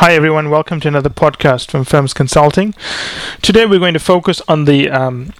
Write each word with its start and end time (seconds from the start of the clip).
Hi, 0.00 0.12
everyone. 0.12 0.50
Welcome 0.50 0.78
to 0.80 0.88
another 0.88 1.08
podcast 1.08 1.70
from 1.70 1.84
Firms 1.84 2.12
Consulting. 2.12 2.74
Today, 3.40 3.64
we're 3.64 3.78
going 3.78 3.94
to 3.94 3.98
focus 3.98 4.42
on 4.46 4.66
the 4.66 4.90
um, 4.90 5.32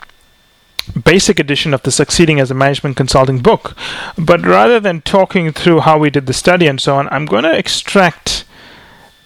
basic 1.05 1.39
edition 1.39 1.75
of 1.75 1.83
the 1.83 1.91
Succeeding 1.91 2.41
as 2.41 2.51
a 2.51 2.55
Management 2.55 2.97
Consulting 2.97 3.41
book. 3.41 3.77
But 4.17 4.41
rather 4.47 4.81
than 4.81 5.03
talking 5.03 5.53
through 5.53 5.81
how 5.81 5.99
we 5.99 6.09
did 6.09 6.25
the 6.25 6.33
study 6.33 6.67
and 6.67 6.81
so 6.81 6.97
on, 6.97 7.07
I'm 7.11 7.27
going 7.27 7.45
to 7.45 7.55
extract 7.55 8.47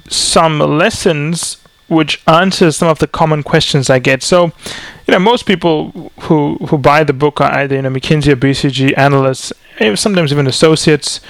some 0.09 0.59
lessons 0.59 1.59
which 1.87 2.21
answers 2.27 2.77
some 2.79 2.89
of 2.89 2.99
the 2.99 3.07
common 3.07 3.45
questions 3.45 3.89
I 3.89 4.01
get. 4.01 4.25
So, 4.25 4.47
you 5.07 5.13
know, 5.13 5.21
most 5.21 5.47
people 5.47 6.11
who 6.23 6.57
who 6.57 6.77
buy 6.77 7.05
the 7.05 7.13
book 7.13 7.41
are 7.41 7.53
either 7.53 7.77
you 7.77 7.83
know 7.83 7.91
McKinsey 7.91 8.33
or 8.33 8.37
BCG 8.37 8.99
analysts, 8.99 9.53
eh, 9.79 9.95
sometimes 9.95 10.33
even 10.33 10.49
associates 10.49 11.21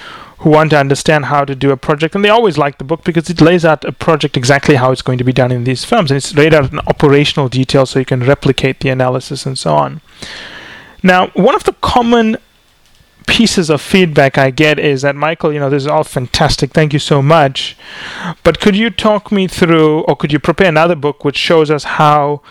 who 0.41 0.49
want 0.49 0.71
to 0.71 0.77
understand 0.77 1.25
how 1.25 1.45
to 1.45 1.55
do 1.55 1.71
a 1.71 1.77
project, 1.77 2.15
and 2.15 2.25
they 2.25 2.29
always 2.29 2.57
like 2.57 2.77
the 2.79 2.83
book 2.83 3.03
because 3.03 3.29
it 3.29 3.41
lays 3.41 3.63
out 3.63 3.85
a 3.85 3.91
project 3.91 4.35
exactly 4.35 4.75
how 4.75 4.91
it's 4.91 5.03
going 5.03 5.17
to 5.19 5.23
be 5.23 5.33
done 5.33 5.51
in 5.51 5.63
these 5.63 5.85
firms, 5.85 6.09
and 6.09 6.17
it's 6.17 6.33
laid 6.35 6.53
out 6.53 6.71
in 6.71 6.79
operational 6.79 7.47
detail 7.47 7.85
so 7.85 7.99
you 7.99 8.05
can 8.05 8.23
replicate 8.23 8.79
the 8.79 8.89
analysis 8.89 9.45
and 9.45 9.57
so 9.57 9.75
on. 9.75 10.01
Now, 11.03 11.27
one 11.29 11.55
of 11.55 11.63
the 11.63 11.73
common 11.73 12.37
pieces 13.27 13.69
of 13.69 13.81
feedback 13.81 14.37
I 14.37 14.49
get 14.49 14.79
is 14.79 15.03
that 15.03 15.15
Michael, 15.15 15.53
you 15.53 15.59
know, 15.59 15.69
this 15.69 15.83
is 15.83 15.87
all 15.87 16.03
fantastic. 16.03 16.71
Thank 16.71 16.91
you 16.91 16.99
so 16.99 17.21
much. 17.21 17.77
But 18.43 18.59
could 18.59 18.75
you 18.75 18.89
talk 18.89 19.31
me 19.31 19.47
through, 19.47 20.01
or 20.01 20.15
could 20.15 20.33
you 20.33 20.39
prepare 20.39 20.69
another 20.69 20.95
book 20.95 21.23
which 21.23 21.37
shows 21.37 21.69
us 21.69 21.83
how 21.83 22.41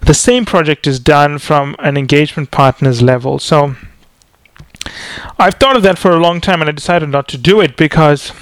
the 0.00 0.14
same 0.14 0.44
project 0.44 0.86
is 0.86 1.00
done 1.00 1.38
from 1.38 1.74
an 1.80 1.96
engagement 1.96 2.52
partner's 2.52 3.02
level? 3.02 3.38
So 3.40 3.74
I've 5.38 5.54
thought 5.54 5.76
of 5.76 5.82
that 5.82 5.98
for 5.98 6.10
a 6.10 6.16
long 6.16 6.40
time 6.40 6.60
and 6.60 6.68
I 6.68 6.72
decided 6.72 7.08
not 7.08 7.28
to 7.28 7.38
do 7.38 7.60
it 7.60 7.76
because 7.76 8.32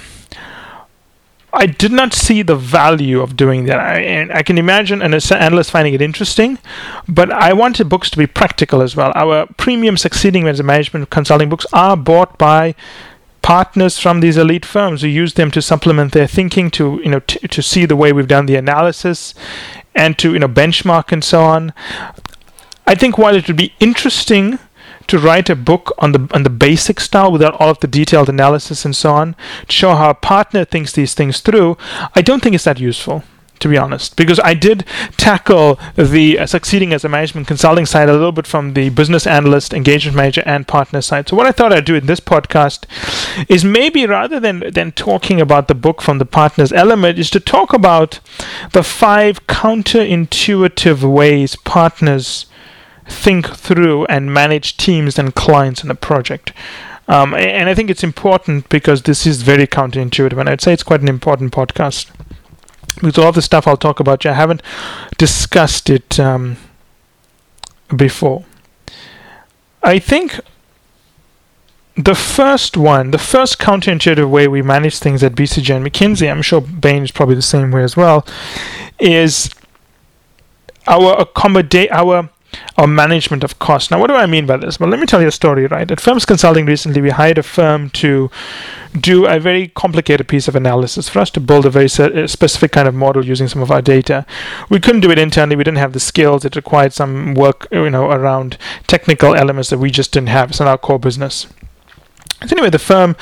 I 1.53 1.67
did 1.67 1.91
not 1.91 2.13
see 2.13 2.41
the 2.41 2.55
value 2.55 3.21
of 3.21 3.37
doing 3.37 3.65
that. 3.65 3.79
I, 3.79 3.99
and 3.99 4.31
I 4.31 4.41
can 4.41 4.57
imagine 4.57 5.03
an 5.03 5.13
analyst 5.13 5.69
finding 5.69 5.93
it 5.93 6.01
interesting, 6.01 6.57
but 7.07 7.31
I 7.31 7.53
wanted 7.53 7.89
books 7.89 8.09
to 8.09 8.17
be 8.17 8.25
practical 8.25 8.81
as 8.81 8.95
well. 8.95 9.11
Our 9.13 9.45
premium 9.57 9.95
succeeding 9.95 10.43
management 10.43 11.11
consulting 11.11 11.49
books 11.49 11.67
are 11.71 11.95
bought 11.95 12.39
by 12.39 12.73
partners 13.43 13.99
from 13.99 14.21
these 14.21 14.37
elite 14.37 14.65
firms 14.65 15.01
who 15.01 15.07
use 15.07 15.35
them 15.35 15.51
to 15.51 15.61
supplement 15.61 16.13
their 16.13 16.25
thinking 16.25 16.71
to 16.71 17.01
you 17.03 17.11
know 17.11 17.19
t- 17.19 17.45
to 17.45 17.61
see 17.61 17.85
the 17.85 17.95
way 17.95 18.13
we've 18.13 18.27
done 18.27 18.45
the 18.45 18.55
analysis 18.55 19.35
and 19.93 20.17
to 20.17 20.33
you 20.33 20.39
know 20.39 20.47
benchmark 20.47 21.11
and 21.11 21.23
so 21.23 21.43
on. 21.43 21.71
I 22.87 22.95
think 22.95 23.17
while 23.17 23.35
it 23.35 23.47
would 23.47 23.57
be 23.57 23.73
interesting 23.79 24.57
to 25.07 25.19
write 25.19 25.49
a 25.49 25.55
book 25.55 25.93
on 25.99 26.11
the 26.11 26.29
on 26.33 26.43
the 26.43 26.49
basic 26.49 26.99
style 26.99 27.31
without 27.31 27.59
all 27.59 27.69
of 27.69 27.79
the 27.79 27.87
detailed 27.87 28.29
analysis 28.29 28.85
and 28.85 28.95
so 28.95 29.11
on 29.11 29.35
to 29.67 29.73
show 29.73 29.95
how 29.95 30.09
a 30.09 30.15
partner 30.15 30.65
thinks 30.65 30.91
these 30.93 31.13
things 31.13 31.39
through, 31.41 31.77
I 32.15 32.21
don't 32.21 32.41
think 32.41 32.55
it's 32.55 32.63
that 32.65 32.79
useful 32.79 33.23
to 33.63 33.69
be 33.69 33.77
honest, 33.77 34.17
because 34.17 34.41
I 34.41 34.53
did 34.53 34.85
tackle 35.15 35.79
the 35.95 36.37
uh, 36.37 36.45
succeeding 36.45 36.91
as 36.91 37.05
a 37.05 37.09
management 37.09 37.47
consulting 37.47 37.85
side 37.85 38.09
a 38.09 38.11
little 38.11 38.33
bit 38.33 38.45
from 38.45 38.73
the 38.73 38.89
business 38.89 39.25
analyst, 39.25 39.73
engagement 39.73 40.17
manager, 40.17 40.43
and 40.45 40.67
partner 40.67 41.01
side. 41.01 41.29
So 41.29 41.37
what 41.37 41.47
I 41.47 41.53
thought 41.53 41.71
I'd 41.71 41.85
do 41.85 41.95
in 41.95 42.05
this 42.05 42.19
podcast 42.19 42.85
is 43.49 43.63
maybe 43.63 44.05
rather 44.05 44.39
than 44.39 44.69
than 44.71 44.91
talking 44.91 45.39
about 45.39 45.69
the 45.69 45.75
book 45.75 46.01
from 46.01 46.17
the 46.19 46.25
partners 46.25 46.73
element, 46.73 47.17
is 47.17 47.29
to 47.29 47.39
talk 47.39 47.71
about 47.71 48.19
the 48.73 48.83
five 48.83 49.47
counterintuitive 49.47 51.01
ways 51.09 51.55
partners 51.55 52.45
think 53.07 53.47
through 53.47 54.05
and 54.05 54.33
manage 54.33 54.77
teams 54.77 55.19
and 55.19 55.35
clients 55.35 55.83
in 55.83 55.91
a 55.91 55.95
project. 55.95 56.53
Um, 57.07 57.33
and 57.33 57.69
I 57.69 57.75
think 57.75 57.89
it's 57.89 58.03
important 58.03 58.69
because 58.69 59.03
this 59.03 59.27
is 59.27 59.41
very 59.41 59.67
counterintuitive, 59.67 60.37
and 60.39 60.49
I'd 60.49 60.61
say 60.61 60.73
it's 60.73 60.83
quite 60.83 61.01
an 61.01 61.09
important 61.09 61.51
podcast. 61.51 62.09
Because 62.95 63.17
all 63.17 63.31
the 63.31 63.41
stuff 63.41 63.67
I'll 63.67 63.75
talk 63.75 63.99
about, 63.99 64.25
I 64.25 64.33
haven't 64.33 64.61
discussed 65.17 65.89
it 65.89 66.19
um, 66.19 66.57
before. 67.95 68.45
I 69.83 69.99
think 69.99 70.39
the 71.95 72.15
first 72.15 72.77
one, 72.77 73.11
the 73.11 73.17
first 73.17 73.59
counterintuitive 73.59 74.29
way 74.29 74.47
we 74.47 74.61
manage 74.61 74.97
things 74.97 75.23
at 75.23 75.33
BCG 75.33 75.75
and 75.75 75.85
McKinsey, 75.85 76.29
I'm 76.31 76.41
sure 76.41 76.61
Bain 76.61 77.03
is 77.03 77.11
probably 77.11 77.35
the 77.35 77.41
same 77.41 77.71
way 77.71 77.83
as 77.83 77.97
well, 77.97 78.25
is 78.99 79.49
our 80.87 81.19
accommodate 81.19 81.91
our 81.91 82.29
or 82.77 82.87
management 82.87 83.43
of 83.43 83.59
cost. 83.59 83.91
Now, 83.91 83.99
what 83.99 84.07
do 84.07 84.15
I 84.15 84.25
mean 84.25 84.45
by 84.45 84.57
this? 84.57 84.79
Well, 84.79 84.89
let 84.89 84.99
me 84.99 85.05
tell 85.05 85.21
you 85.21 85.27
a 85.27 85.31
story, 85.31 85.67
right? 85.67 85.89
At 85.89 85.99
Firms 85.99 86.25
Consulting 86.25 86.65
recently, 86.65 87.01
we 87.01 87.09
hired 87.09 87.37
a 87.37 87.43
firm 87.43 87.89
to 87.91 88.29
do 88.99 89.25
a 89.25 89.39
very 89.39 89.69
complicated 89.69 90.27
piece 90.27 90.47
of 90.47 90.55
analysis 90.55 91.09
for 91.09 91.19
us 91.19 91.29
to 91.31 91.39
build 91.39 91.65
a 91.65 91.69
very 91.69 91.85
uh, 91.85 92.27
specific 92.27 92.71
kind 92.71 92.87
of 92.87 92.93
model 92.93 93.25
using 93.25 93.47
some 93.47 93.61
of 93.61 93.71
our 93.71 93.81
data. 93.81 94.25
We 94.69 94.79
couldn't 94.79 95.01
do 95.01 95.11
it 95.11 95.17
internally. 95.17 95.55
We 95.55 95.63
didn't 95.63 95.79
have 95.79 95.93
the 95.93 95.99
skills. 95.99 96.45
It 96.45 96.55
required 96.55 96.93
some 96.93 97.33
work, 97.33 97.67
you 97.71 97.89
know, 97.89 98.11
around 98.11 98.57
technical 98.87 99.35
elements 99.35 99.69
that 99.69 99.79
we 99.79 99.89
just 99.89 100.11
didn't 100.11 100.29
have. 100.29 100.51
It's 100.51 100.59
not 100.59 100.69
our 100.69 100.77
core 100.77 100.99
business. 100.99 101.47
So 102.45 102.55
anyway, 102.55 102.69
the 102.69 102.79
firm, 102.79 103.15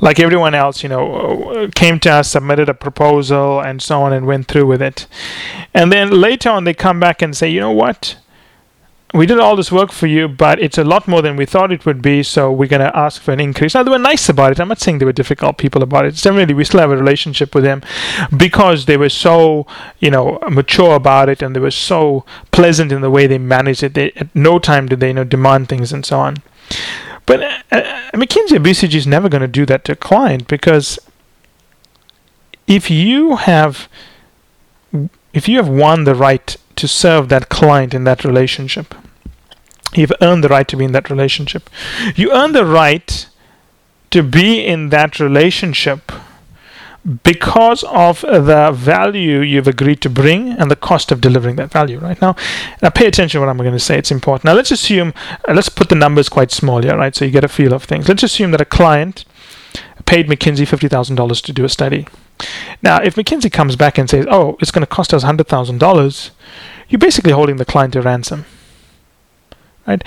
like 0.00 0.20
everyone 0.20 0.54
else, 0.54 0.82
you 0.84 0.88
know, 0.88 1.68
came 1.74 1.98
to 2.00 2.10
us, 2.10 2.30
submitted 2.30 2.68
a 2.68 2.74
proposal, 2.74 3.60
and 3.60 3.82
so 3.82 4.02
on, 4.02 4.12
and 4.12 4.24
went 4.24 4.46
through 4.46 4.66
with 4.66 4.80
it. 4.80 5.06
And 5.74 5.92
then 5.92 6.10
later 6.10 6.50
on, 6.50 6.64
they 6.64 6.74
come 6.74 7.00
back 7.00 7.20
and 7.20 7.36
say, 7.36 7.48
you 7.48 7.60
know 7.60 7.72
what? 7.72 8.16
We 9.14 9.24
did 9.24 9.38
all 9.38 9.56
this 9.56 9.72
work 9.72 9.90
for 9.90 10.06
you, 10.06 10.28
but 10.28 10.60
it's 10.60 10.76
a 10.76 10.84
lot 10.84 11.08
more 11.08 11.22
than 11.22 11.36
we 11.36 11.46
thought 11.46 11.72
it 11.72 11.86
would 11.86 12.02
be, 12.02 12.22
so 12.22 12.52
we're 12.52 12.68
going 12.68 12.82
to 12.82 12.94
ask 12.94 13.22
for 13.22 13.32
an 13.32 13.40
increase. 13.40 13.74
Now, 13.74 13.82
they 13.82 13.90
were 13.90 13.98
nice 13.98 14.28
about 14.28 14.52
it. 14.52 14.60
I'm 14.60 14.68
not 14.68 14.80
saying 14.80 14.98
they 14.98 15.06
were 15.06 15.12
difficult 15.12 15.56
people 15.56 15.82
about 15.82 16.04
it. 16.04 16.14
Generally, 16.14 16.52
we 16.52 16.64
still 16.64 16.80
have 16.80 16.90
a 16.90 16.96
relationship 16.96 17.54
with 17.54 17.64
them 17.64 17.82
because 18.36 18.84
they 18.84 18.98
were 18.98 19.08
so, 19.08 19.66
you 19.98 20.10
know, 20.10 20.38
mature 20.50 20.94
about 20.94 21.30
it 21.30 21.40
and 21.40 21.56
they 21.56 21.60
were 21.60 21.70
so 21.70 22.26
pleasant 22.50 22.92
in 22.92 23.00
the 23.00 23.10
way 23.10 23.26
they 23.26 23.38
managed 23.38 23.82
it. 23.82 23.94
They, 23.94 24.12
at 24.12 24.34
no 24.34 24.58
time 24.58 24.86
did 24.86 25.00
they, 25.00 25.08
you 25.08 25.14
know, 25.14 25.24
demand 25.24 25.70
things 25.70 25.90
and 25.90 26.04
so 26.04 26.18
on. 26.18 26.36
But 27.24 27.42
uh, 27.42 27.58
uh 27.72 28.10
McKinsey 28.12 28.56
or 28.56 28.60
BCG 28.60 28.94
is 28.94 29.06
never 29.06 29.30
going 29.30 29.42
to 29.42 29.48
do 29.48 29.64
that 29.66 29.84
to 29.86 29.92
a 29.92 29.96
client 29.96 30.48
because 30.48 30.98
if 32.66 32.90
you 32.90 33.36
have 33.36 33.88
if 35.32 35.48
you 35.48 35.56
have 35.56 35.68
won 35.68 36.04
the 36.04 36.14
right 36.14 36.56
to 36.76 36.88
serve 36.88 37.28
that 37.28 37.48
client 37.48 37.92
in 37.92 38.04
that 38.04 38.24
relationship. 38.24 38.94
You've 39.94 40.12
earned 40.20 40.44
the 40.44 40.48
right 40.48 40.68
to 40.68 40.76
be 40.76 40.84
in 40.84 40.92
that 40.92 41.10
relationship. 41.10 41.68
You 42.14 42.32
earn 42.32 42.52
the 42.52 42.64
right 42.64 43.26
to 44.10 44.22
be 44.22 44.64
in 44.64 44.90
that 44.90 45.18
relationship 45.18 46.12
because 47.22 47.82
of 47.84 48.20
the 48.20 48.70
value 48.72 49.40
you've 49.40 49.68
agreed 49.68 50.00
to 50.02 50.10
bring 50.10 50.50
and 50.50 50.70
the 50.70 50.76
cost 50.76 51.10
of 51.10 51.20
delivering 51.20 51.56
that 51.56 51.70
value 51.70 51.98
right 51.98 52.20
now 52.20 52.34
now 52.82 52.90
pay 52.90 53.06
attention 53.06 53.38
to 53.38 53.40
what 53.40 53.48
i'm 53.48 53.56
going 53.56 53.72
to 53.72 53.78
say 53.78 53.96
it's 53.96 54.10
important 54.10 54.44
now 54.44 54.52
let's 54.52 54.70
assume 54.70 55.14
uh, 55.48 55.54
let's 55.54 55.68
put 55.68 55.88
the 55.88 55.94
numbers 55.94 56.28
quite 56.28 56.50
small 56.50 56.82
here 56.82 56.98
right 56.98 57.14
so 57.14 57.24
you 57.24 57.30
get 57.30 57.44
a 57.44 57.48
feel 57.48 57.72
of 57.72 57.84
things 57.84 58.08
let's 58.08 58.24
assume 58.24 58.50
that 58.50 58.60
a 58.60 58.64
client 58.64 59.24
paid 60.06 60.26
mckinsey 60.26 60.66
$50000 60.66 61.44
to 61.44 61.52
do 61.52 61.64
a 61.64 61.68
study 61.68 62.06
now, 62.82 63.00
if 63.02 63.16
McKinsey 63.16 63.50
comes 63.50 63.76
back 63.76 63.98
and 63.98 64.08
says, 64.08 64.26
"Oh, 64.30 64.56
it's 64.60 64.70
going 64.70 64.86
to 64.86 64.86
cost 64.86 65.12
us 65.12 65.22
hundred 65.22 65.48
thousand 65.48 65.78
dollars," 65.78 66.30
you're 66.88 66.98
basically 66.98 67.32
holding 67.32 67.56
the 67.56 67.64
client 67.64 67.94
to 67.94 68.02
ransom, 68.02 68.44
right? 69.86 70.02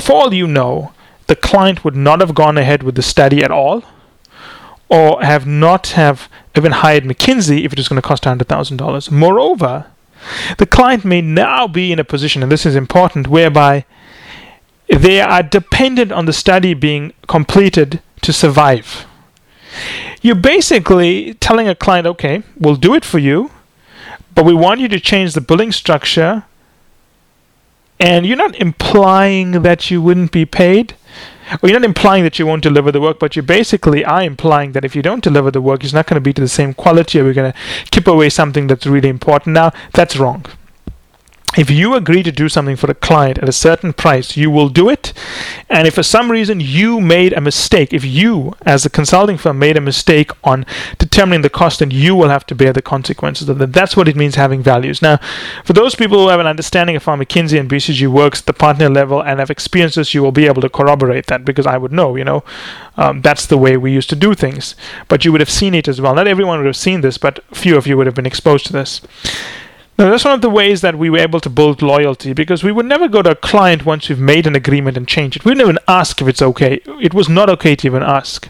For 0.00 0.12
all 0.12 0.34
you 0.34 0.46
know, 0.46 0.92
the 1.26 1.36
client 1.36 1.84
would 1.84 1.96
not 1.96 2.20
have 2.20 2.34
gone 2.34 2.58
ahead 2.58 2.82
with 2.82 2.94
the 2.94 3.02
study 3.02 3.42
at 3.42 3.50
all, 3.50 3.84
or 4.88 5.22
have 5.22 5.46
not 5.46 5.88
have 5.88 6.28
even 6.56 6.72
hired 6.72 7.04
McKinsey 7.04 7.64
if 7.64 7.72
it 7.72 7.78
was 7.78 7.88
going 7.88 8.00
to 8.00 8.06
cost 8.06 8.24
hundred 8.24 8.48
thousand 8.48 8.76
dollars. 8.76 9.10
Moreover, 9.10 9.86
the 10.58 10.66
client 10.66 11.04
may 11.04 11.22
now 11.22 11.66
be 11.66 11.92
in 11.92 11.98
a 11.98 12.04
position, 12.04 12.42
and 12.42 12.52
this 12.52 12.66
is 12.66 12.76
important, 12.76 13.28
whereby 13.28 13.84
they 14.88 15.20
are 15.20 15.42
dependent 15.42 16.12
on 16.12 16.26
the 16.26 16.32
study 16.32 16.74
being 16.74 17.12
completed 17.26 18.02
to 18.20 18.32
survive 18.32 19.06
you're 20.22 20.34
basically 20.34 21.34
telling 21.34 21.68
a 21.68 21.74
client, 21.74 22.06
okay, 22.06 22.42
we'll 22.58 22.76
do 22.76 22.94
it 22.94 23.04
for 23.04 23.18
you, 23.18 23.50
but 24.34 24.44
we 24.44 24.54
want 24.54 24.80
you 24.80 24.88
to 24.88 25.00
change 25.00 25.34
the 25.34 25.40
billing 25.40 25.72
structure. 25.72 26.44
And 27.98 28.26
you're 28.26 28.36
not 28.36 28.56
implying 28.56 29.62
that 29.62 29.90
you 29.90 30.00
wouldn't 30.00 30.32
be 30.32 30.46
paid, 30.46 30.94
or 31.62 31.68
you're 31.68 31.78
not 31.78 31.84
implying 31.84 32.24
that 32.24 32.38
you 32.38 32.46
won't 32.46 32.62
deliver 32.62 32.90
the 32.90 33.00
work, 33.00 33.18
but 33.18 33.36
you 33.36 33.42
basically 33.42 34.04
are 34.04 34.22
implying 34.22 34.72
that 34.72 34.84
if 34.84 34.96
you 34.96 35.02
don't 35.02 35.22
deliver 35.22 35.50
the 35.50 35.60
work, 35.60 35.84
it's 35.84 35.92
not 35.92 36.06
going 36.06 36.14
to 36.14 36.20
be 36.20 36.32
to 36.32 36.40
the 36.40 36.48
same 36.48 36.72
quality, 36.72 37.20
or 37.20 37.24
we're 37.24 37.34
going 37.34 37.52
to 37.52 37.58
keep 37.90 38.06
away 38.06 38.30
something 38.30 38.68
that's 38.68 38.86
really 38.86 39.10
important. 39.10 39.52
Now, 39.54 39.72
that's 39.92 40.16
wrong. 40.16 40.46
If 41.56 41.68
you 41.68 41.94
agree 41.94 42.22
to 42.22 42.30
do 42.30 42.48
something 42.48 42.76
for 42.76 42.88
a 42.88 42.94
client 42.94 43.38
at 43.38 43.48
a 43.48 43.52
certain 43.52 43.92
price, 43.92 44.36
you 44.36 44.50
will 44.50 44.68
do 44.68 44.88
it. 44.88 45.12
And 45.68 45.88
if 45.88 45.94
for 45.94 46.02
some 46.04 46.30
reason 46.30 46.60
you 46.60 47.00
made 47.00 47.32
a 47.32 47.40
mistake, 47.40 47.92
if 47.92 48.04
you, 48.04 48.54
as 48.62 48.86
a 48.86 48.90
consulting 48.90 49.36
firm, 49.36 49.58
made 49.58 49.76
a 49.76 49.80
mistake 49.80 50.30
on 50.44 50.64
determining 50.98 51.42
the 51.42 51.50
cost, 51.50 51.80
then 51.80 51.90
you 51.90 52.14
will 52.14 52.28
have 52.28 52.46
to 52.46 52.54
bear 52.54 52.72
the 52.72 52.82
consequences 52.82 53.48
of 53.48 53.58
that. 53.58 53.72
That's 53.72 53.96
what 53.96 54.06
it 54.06 54.14
means 54.14 54.36
having 54.36 54.62
values. 54.62 55.02
Now, 55.02 55.18
for 55.64 55.72
those 55.72 55.96
people 55.96 56.18
who 56.18 56.28
have 56.28 56.38
an 56.38 56.46
understanding 56.46 56.94
of 56.94 57.04
how 57.04 57.16
McKinsey 57.16 57.58
and 57.58 57.68
BCG 57.68 58.06
works 58.06 58.40
at 58.40 58.46
the 58.46 58.52
partner 58.52 58.88
level 58.88 59.20
and 59.20 59.40
have 59.40 59.50
experienced 59.50 59.96
this, 59.96 60.14
you 60.14 60.22
will 60.22 60.32
be 60.32 60.46
able 60.46 60.62
to 60.62 60.68
corroborate 60.68 61.26
that 61.26 61.44
because 61.44 61.66
I 61.66 61.78
would 61.78 61.92
know, 61.92 62.14
you 62.14 62.24
know, 62.24 62.44
um, 62.96 63.22
that's 63.22 63.46
the 63.46 63.58
way 63.58 63.76
we 63.76 63.92
used 63.92 64.10
to 64.10 64.16
do 64.16 64.34
things. 64.34 64.76
But 65.08 65.24
you 65.24 65.32
would 65.32 65.40
have 65.40 65.50
seen 65.50 65.74
it 65.74 65.88
as 65.88 66.00
well. 66.00 66.14
Not 66.14 66.28
everyone 66.28 66.58
would 66.58 66.66
have 66.66 66.76
seen 66.76 67.00
this, 67.00 67.18
but 67.18 67.42
few 67.52 67.76
of 67.76 67.88
you 67.88 67.96
would 67.96 68.06
have 68.06 68.14
been 68.14 68.26
exposed 68.26 68.66
to 68.66 68.72
this. 68.72 69.00
Now, 70.00 70.08
that's 70.08 70.24
one 70.24 70.32
of 70.32 70.40
the 70.40 70.48
ways 70.48 70.80
that 70.80 70.96
we 70.96 71.10
were 71.10 71.18
able 71.18 71.40
to 71.40 71.50
build 71.50 71.82
loyalty 71.82 72.32
because 72.32 72.64
we 72.64 72.72
would 72.72 72.86
never 72.86 73.06
go 73.06 73.20
to 73.20 73.32
a 73.32 73.34
client 73.34 73.84
once 73.84 74.08
we've 74.08 74.18
made 74.18 74.46
an 74.46 74.56
agreement 74.56 74.96
and 74.96 75.06
change 75.06 75.36
it. 75.36 75.44
We 75.44 75.50
wouldn't 75.50 75.68
even 75.68 75.78
ask 75.86 76.22
if 76.22 76.26
it's 76.26 76.40
okay. 76.40 76.80
It 77.02 77.12
was 77.12 77.28
not 77.28 77.50
okay 77.50 77.76
to 77.76 77.86
even 77.86 78.02
ask. 78.02 78.48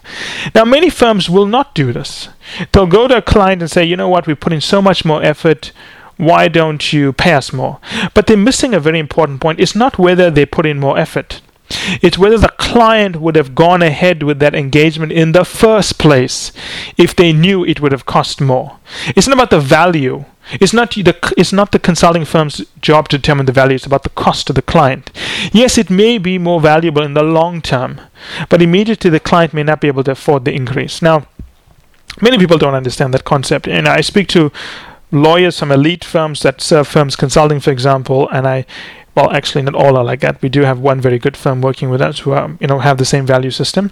Now, 0.54 0.64
many 0.64 0.90
firms 0.90 1.28
will 1.28 1.46
not 1.46 1.74
do 1.74 1.92
this. 1.92 2.28
They'll 2.70 2.86
go 2.86 3.08
to 3.08 3.16
a 3.16 3.22
client 3.22 3.62
and 3.62 3.68
say, 3.68 3.82
you 3.84 3.96
know 3.96 4.08
what, 4.08 4.28
we 4.28 4.36
put 4.36 4.52
in 4.52 4.60
so 4.60 4.80
much 4.80 5.04
more 5.04 5.24
effort. 5.24 5.72
Why 6.18 6.46
don't 6.46 6.92
you 6.92 7.12
pay 7.12 7.32
us 7.32 7.52
more? 7.52 7.80
But 8.14 8.28
they're 8.28 8.36
missing 8.36 8.72
a 8.72 8.78
very 8.78 9.00
important 9.00 9.40
point. 9.40 9.58
It's 9.58 9.74
not 9.74 9.98
whether 9.98 10.30
they 10.30 10.46
put 10.46 10.66
in 10.66 10.78
more 10.78 10.98
effort. 10.98 11.40
It's 12.00 12.16
whether 12.16 12.38
the 12.38 12.54
client 12.58 13.16
would 13.16 13.34
have 13.34 13.56
gone 13.56 13.82
ahead 13.82 14.22
with 14.22 14.38
that 14.38 14.54
engagement 14.54 15.10
in 15.10 15.32
the 15.32 15.44
first 15.44 15.98
place 15.98 16.52
if 16.96 17.16
they 17.16 17.32
knew 17.32 17.64
it 17.64 17.80
would 17.80 17.90
have 17.90 18.06
cost 18.06 18.40
more. 18.40 18.78
It's 19.16 19.26
not 19.26 19.34
about 19.34 19.50
the 19.50 19.58
value. 19.58 20.26
It's 20.52 20.72
not 20.72 20.90
the 20.92 21.34
it's 21.36 21.52
not 21.52 21.72
the 21.72 21.78
consulting 21.78 22.24
firm's 22.24 22.64
job 22.80 23.08
to 23.08 23.18
determine 23.18 23.46
the 23.46 23.52
value. 23.52 23.74
It's 23.74 23.86
about 23.86 24.02
the 24.02 24.10
cost 24.10 24.46
to 24.46 24.52
the 24.52 24.62
client. 24.62 25.10
Yes, 25.52 25.78
it 25.78 25.90
may 25.90 26.18
be 26.18 26.38
more 26.38 26.60
valuable 26.60 27.02
in 27.02 27.14
the 27.14 27.22
long 27.22 27.62
term, 27.62 28.00
but 28.48 28.62
immediately 28.62 29.10
the 29.10 29.20
client 29.20 29.54
may 29.54 29.62
not 29.62 29.80
be 29.80 29.88
able 29.88 30.04
to 30.04 30.12
afford 30.12 30.44
the 30.44 30.52
increase. 30.52 31.02
Now, 31.02 31.26
many 32.20 32.38
people 32.38 32.58
don't 32.58 32.74
understand 32.74 33.14
that 33.14 33.24
concept, 33.24 33.68
and 33.68 33.86
I 33.86 34.00
speak 34.00 34.28
to 34.28 34.50
lawyers 35.12 35.58
from 35.58 35.72
elite 35.72 36.04
firms 36.04 36.42
that 36.42 36.60
serve 36.60 36.88
firms 36.88 37.16
consulting, 37.16 37.60
for 37.60 37.70
example, 37.70 38.28
and 38.30 38.46
I 38.46 38.64
well 39.14 39.30
actually 39.32 39.62
not 39.62 39.74
all 39.74 39.96
are 39.96 40.04
like 40.04 40.20
that. 40.20 40.40
We 40.42 40.48
do 40.48 40.62
have 40.62 40.78
one 40.78 41.00
very 41.00 41.18
good 41.18 41.36
firm 41.36 41.60
working 41.60 41.90
with 41.90 42.00
us 42.00 42.20
who 42.20 42.32
are, 42.32 42.56
you 42.60 42.66
know 42.66 42.78
have 42.78 42.98
the 42.98 43.04
same 43.04 43.26
value 43.26 43.50
system. 43.50 43.90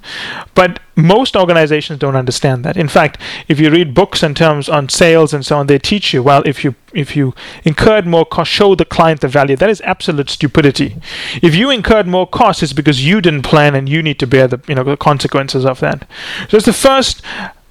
But 0.55 0.81
most 0.97 1.37
organizations 1.37 1.99
don't 1.99 2.17
understand 2.17 2.65
that. 2.65 2.77
In 2.77 2.89
fact 2.89 3.21
if 3.49 3.61
you 3.61 3.71
read 3.71 3.95
books 3.95 4.23
and 4.23 4.37
terms 4.37 4.69
on 4.69 4.89
sales 4.89 5.33
and 5.33 5.45
so 5.45 5.59
on 5.59 5.67
they 5.67 5.79
teach 5.79 6.13
you 6.13 6.23
well 6.23 6.43
if 6.47 6.65
you 6.65 6.75
if 6.93 7.15
you 7.15 7.35
incurred 7.65 8.07
more 8.07 8.25
cost 8.25 8.51
show 8.51 8.75
the 8.75 8.85
client 8.85 9.21
the 9.21 9.29
value. 9.29 9.57
That 9.57 9.71
is 9.71 9.81
absolute 9.83 10.31
stupidity. 10.31 10.97
If 11.43 11.55
you 11.55 11.71
incurred 11.71 12.07
more 12.07 12.27
cost 12.27 12.63
it's 12.63 12.73
because 12.73 13.05
you 13.05 13.21
didn't 13.21 13.43
plan 13.43 13.75
and 13.75 13.89
you 13.89 14.03
need 14.03 14.19
to 14.21 14.27
bear 14.27 14.49
the 14.49 14.61
you 14.69 14.75
know 14.75 14.85
the 14.85 14.97
consequences 14.97 15.65
of 15.65 15.81
that. 15.81 16.07
So 16.49 16.57
it's 16.57 16.67
the 16.67 16.73
first 16.73 17.23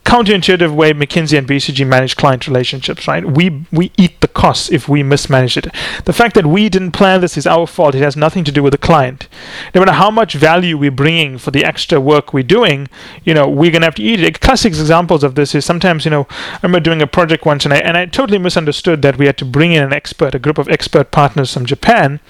counterintuitive 0.08 0.74
way 0.74 0.94
McKinsey 0.94 1.38
and 1.38 1.46
BCG 1.46 1.86
manage 1.86 2.16
client 2.16 2.48
relationships, 2.48 3.10
right? 3.10 3.26
We 3.26 3.66
we 3.74 3.92
eat 3.98 4.22
the 4.22 4.30
costs 4.30 4.72
if 4.72 4.88
we 4.88 5.04
mismanage 5.04 5.58
it. 5.58 5.68
The 6.06 6.14
fact 6.14 6.34
that 6.36 6.46
we 6.46 6.70
didn't 6.70 6.94
plan 6.94 7.20
this 7.20 7.36
is 7.36 7.46
our 7.46 7.68
fault. 7.68 7.94
It 7.94 8.02
has 8.04 8.16
nothing 8.16 8.46
to 8.46 8.52
do 8.54 8.64
with 8.64 8.72
the 8.72 8.78
client. 8.78 9.28
No 9.76 9.82
matter 9.82 9.92
how 9.92 10.10
much 10.10 10.36
value 10.36 10.78
we're 10.78 10.92
bringing 10.92 11.38
for 11.38 11.52
the 11.52 11.66
extra 11.66 12.00
work 12.00 12.32
we're 12.32 12.44
doing, 12.44 12.88
you 13.26 13.34
know, 13.34 13.50
we're 13.50 13.70
gonna 13.70 13.86
have 13.86 13.96
to 13.96 14.04
eat 14.04 14.22
it. 14.22 14.40
Classic 14.40 14.72
examples 14.72 15.26
of 15.26 15.36
this 15.36 15.54
is 15.54 15.66
sometimes, 15.66 16.06
you 16.06 16.12
know, 16.12 16.26
I 16.30 16.60
remember 16.64 16.80
doing 16.80 17.02
a 17.02 17.08
project 17.08 17.46
once 17.46 17.66
and 17.66 17.74
I 17.74 17.80
and 17.80 17.98
I 17.98 18.06
totally 18.06 18.38
misunderstood 18.38 19.02
that 19.02 19.18
we 19.18 19.26
had 19.26 19.38
to 19.40 19.46
bring 19.46 19.74
in 19.74 19.84
an 19.84 19.92
expert, 19.92 20.34
a 20.34 20.40
group 20.40 20.58
of 20.58 20.70
expert 20.70 21.12
partners 21.12 21.54
from 21.54 21.66
Japan. 21.66 22.22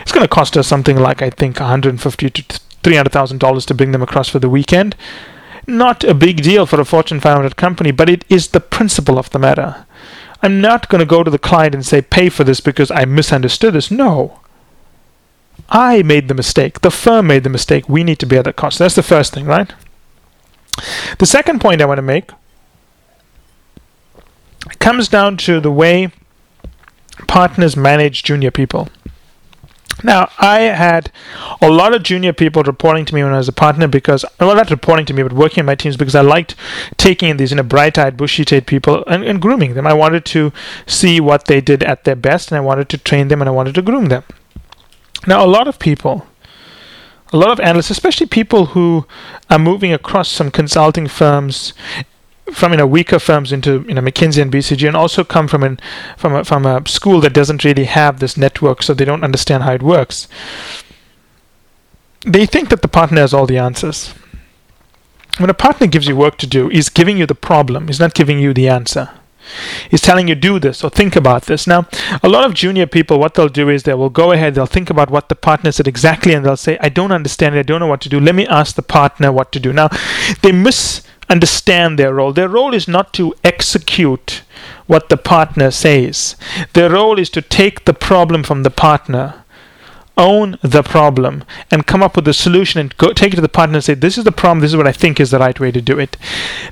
It's 0.00 0.12
gonna 0.12 0.28
cost 0.28 0.56
us 0.56 0.68
something 0.68 0.96
like 0.96 1.22
I 1.22 1.30
think 1.30 1.58
150 1.58 2.30
to 2.30 2.60
three 2.84 2.94
hundred 2.94 3.10
thousand 3.10 3.38
dollars 3.38 3.66
to 3.66 3.74
bring 3.74 3.90
them 3.90 4.02
across 4.02 4.28
for 4.28 4.38
the 4.38 4.48
weekend 4.48 4.94
not 5.66 6.04
a 6.04 6.14
big 6.14 6.42
deal 6.42 6.66
for 6.66 6.80
a 6.80 6.84
Fortune 6.84 7.20
500 7.20 7.56
company, 7.56 7.90
but 7.90 8.08
it 8.08 8.24
is 8.28 8.48
the 8.48 8.60
principle 8.60 9.18
of 9.18 9.30
the 9.30 9.38
matter. 9.38 9.86
I'm 10.42 10.60
not 10.60 10.88
going 10.88 11.00
to 11.00 11.06
go 11.06 11.24
to 11.24 11.30
the 11.30 11.38
client 11.38 11.74
and 11.74 11.84
say, 11.84 12.02
pay 12.02 12.28
for 12.28 12.44
this 12.44 12.60
because 12.60 12.90
I 12.90 13.04
misunderstood 13.04 13.74
this. 13.74 13.90
No. 13.90 14.40
I 15.68 16.02
made 16.02 16.28
the 16.28 16.34
mistake. 16.34 16.82
The 16.82 16.90
firm 16.90 17.26
made 17.26 17.42
the 17.42 17.50
mistake. 17.50 17.88
We 17.88 18.04
need 18.04 18.18
to 18.20 18.26
bear 18.26 18.42
that 18.42 18.56
cost. 18.56 18.78
That's 18.78 18.94
the 18.94 19.02
first 19.02 19.32
thing, 19.32 19.46
right? 19.46 19.72
The 21.18 21.26
second 21.26 21.60
point 21.60 21.80
I 21.80 21.86
want 21.86 21.98
to 21.98 22.02
make 22.02 22.30
comes 24.78 25.08
down 25.08 25.36
to 25.38 25.60
the 25.60 25.70
way 25.70 26.10
partners 27.26 27.76
manage 27.76 28.22
junior 28.22 28.50
people. 28.50 28.88
Now, 30.06 30.30
I 30.38 30.60
had 30.60 31.10
a 31.60 31.68
lot 31.68 31.92
of 31.92 32.04
junior 32.04 32.32
people 32.32 32.62
reporting 32.62 33.04
to 33.06 33.14
me 33.14 33.24
when 33.24 33.32
I 33.32 33.38
was 33.38 33.48
a 33.48 33.52
partner 33.52 33.88
because, 33.88 34.24
well, 34.38 34.54
not 34.54 34.70
reporting 34.70 35.04
to 35.06 35.12
me, 35.12 35.24
but 35.24 35.32
working 35.32 35.62
in 35.62 35.66
my 35.66 35.74
teams 35.74 35.96
because 35.96 36.14
I 36.14 36.20
liked 36.20 36.54
taking 36.96 37.28
in 37.28 37.38
these 37.38 37.50
you 37.50 37.56
know, 37.56 37.64
bright 37.64 37.98
eyed, 37.98 38.16
bushy 38.16 38.44
tailed 38.44 38.66
people 38.66 39.02
and, 39.08 39.24
and 39.24 39.42
grooming 39.42 39.74
them. 39.74 39.84
I 39.84 39.94
wanted 39.94 40.24
to 40.26 40.52
see 40.86 41.18
what 41.18 41.46
they 41.46 41.60
did 41.60 41.82
at 41.82 42.04
their 42.04 42.14
best 42.14 42.52
and 42.52 42.56
I 42.56 42.60
wanted 42.60 42.88
to 42.90 42.98
train 42.98 43.26
them 43.26 43.42
and 43.42 43.48
I 43.48 43.52
wanted 43.52 43.74
to 43.74 43.82
groom 43.82 44.06
them. 44.06 44.22
Now, 45.26 45.44
a 45.44 45.48
lot 45.48 45.66
of 45.66 45.80
people, 45.80 46.24
a 47.32 47.36
lot 47.36 47.50
of 47.50 47.58
analysts, 47.58 47.90
especially 47.90 48.28
people 48.28 48.66
who 48.66 49.06
are 49.50 49.58
moving 49.58 49.92
across 49.92 50.28
some 50.28 50.52
consulting 50.52 51.08
firms 51.08 51.74
from 52.52 52.72
you 52.72 52.78
know 52.78 52.86
weaker 52.86 53.18
firms 53.18 53.52
into 53.52 53.84
you 53.88 53.94
know 53.94 54.00
McKinsey 54.00 54.42
and 54.42 54.52
BCG, 54.52 54.86
and 54.86 54.96
also 54.96 55.24
come 55.24 55.48
from 55.48 55.62
an 55.62 55.80
from 56.16 56.34
a, 56.34 56.44
from 56.44 56.66
a 56.66 56.86
school 56.86 57.20
that 57.20 57.32
doesn't 57.32 57.64
really 57.64 57.84
have 57.84 58.18
this 58.20 58.36
network, 58.36 58.82
so 58.82 58.94
they 58.94 59.04
don't 59.04 59.24
understand 59.24 59.64
how 59.64 59.72
it 59.72 59.82
works. 59.82 60.28
They 62.24 62.46
think 62.46 62.70
that 62.70 62.82
the 62.82 62.88
partner 62.88 63.20
has 63.20 63.32
all 63.32 63.46
the 63.46 63.58
answers. 63.58 64.14
When 65.38 65.50
a 65.50 65.54
partner 65.54 65.86
gives 65.86 66.08
you 66.08 66.16
work 66.16 66.38
to 66.38 66.46
do, 66.46 66.68
he's 66.68 66.88
giving 66.88 67.18
you 67.18 67.26
the 67.26 67.34
problem. 67.34 67.88
He's 67.88 68.00
not 68.00 68.14
giving 68.14 68.38
you 68.38 68.54
the 68.54 68.68
answer. 68.68 69.10
He's 69.90 70.00
telling 70.00 70.28
you 70.28 70.34
do 70.34 70.58
this 70.58 70.82
or 70.82 70.90
think 70.90 71.14
about 71.14 71.42
this. 71.42 71.66
Now, 71.66 71.86
a 72.22 72.28
lot 72.28 72.44
of 72.44 72.54
junior 72.54 72.86
people, 72.86 73.18
what 73.18 73.34
they'll 73.34 73.48
do 73.48 73.68
is 73.68 73.82
they 73.82 73.94
will 73.94 74.10
go 74.10 74.32
ahead, 74.32 74.54
they'll 74.54 74.66
think 74.66 74.90
about 74.90 75.10
what 75.10 75.28
the 75.28 75.36
partner 75.36 75.70
said 75.72 75.86
exactly, 75.86 76.34
and 76.34 76.44
they'll 76.44 76.56
say, 76.56 76.78
I 76.80 76.88
don't 76.88 77.12
understand 77.12 77.54
it, 77.54 77.60
I 77.60 77.62
don't 77.62 77.80
know 77.80 77.86
what 77.86 78.00
to 78.02 78.08
do. 78.08 78.18
Let 78.18 78.34
me 78.34 78.46
ask 78.46 78.74
the 78.74 78.82
partner 78.82 79.30
what 79.30 79.52
to 79.52 79.60
do. 79.60 79.72
Now, 79.72 79.88
they 80.42 80.52
miss 80.52 81.05
understand 81.28 81.98
their 81.98 82.14
role. 82.14 82.32
Their 82.32 82.48
role 82.48 82.74
is 82.74 82.88
not 82.88 83.12
to 83.14 83.34
execute 83.42 84.42
what 84.86 85.08
the 85.08 85.16
partner 85.16 85.70
says, 85.70 86.36
their 86.72 86.90
role 86.90 87.18
is 87.18 87.30
to 87.30 87.42
take 87.42 87.84
the 87.84 87.94
problem 87.94 88.42
from 88.42 88.62
the 88.62 88.70
partner. 88.70 89.42
Own 90.18 90.56
the 90.62 90.82
problem 90.82 91.44
and 91.70 91.86
come 91.86 92.02
up 92.02 92.16
with 92.16 92.26
a 92.26 92.32
solution 92.32 92.80
and 92.80 92.96
go 92.96 93.12
take 93.12 93.34
it 93.34 93.36
to 93.36 93.42
the 93.42 93.50
partner 93.50 93.76
and 93.76 93.84
say, 93.84 93.92
This 93.92 94.16
is 94.16 94.24
the 94.24 94.32
problem, 94.32 94.60
this 94.60 94.70
is 94.70 94.76
what 94.76 94.86
I 94.86 94.92
think 94.92 95.20
is 95.20 95.30
the 95.30 95.38
right 95.38 95.60
way 95.60 95.70
to 95.70 95.82
do 95.82 95.98
it. 95.98 96.16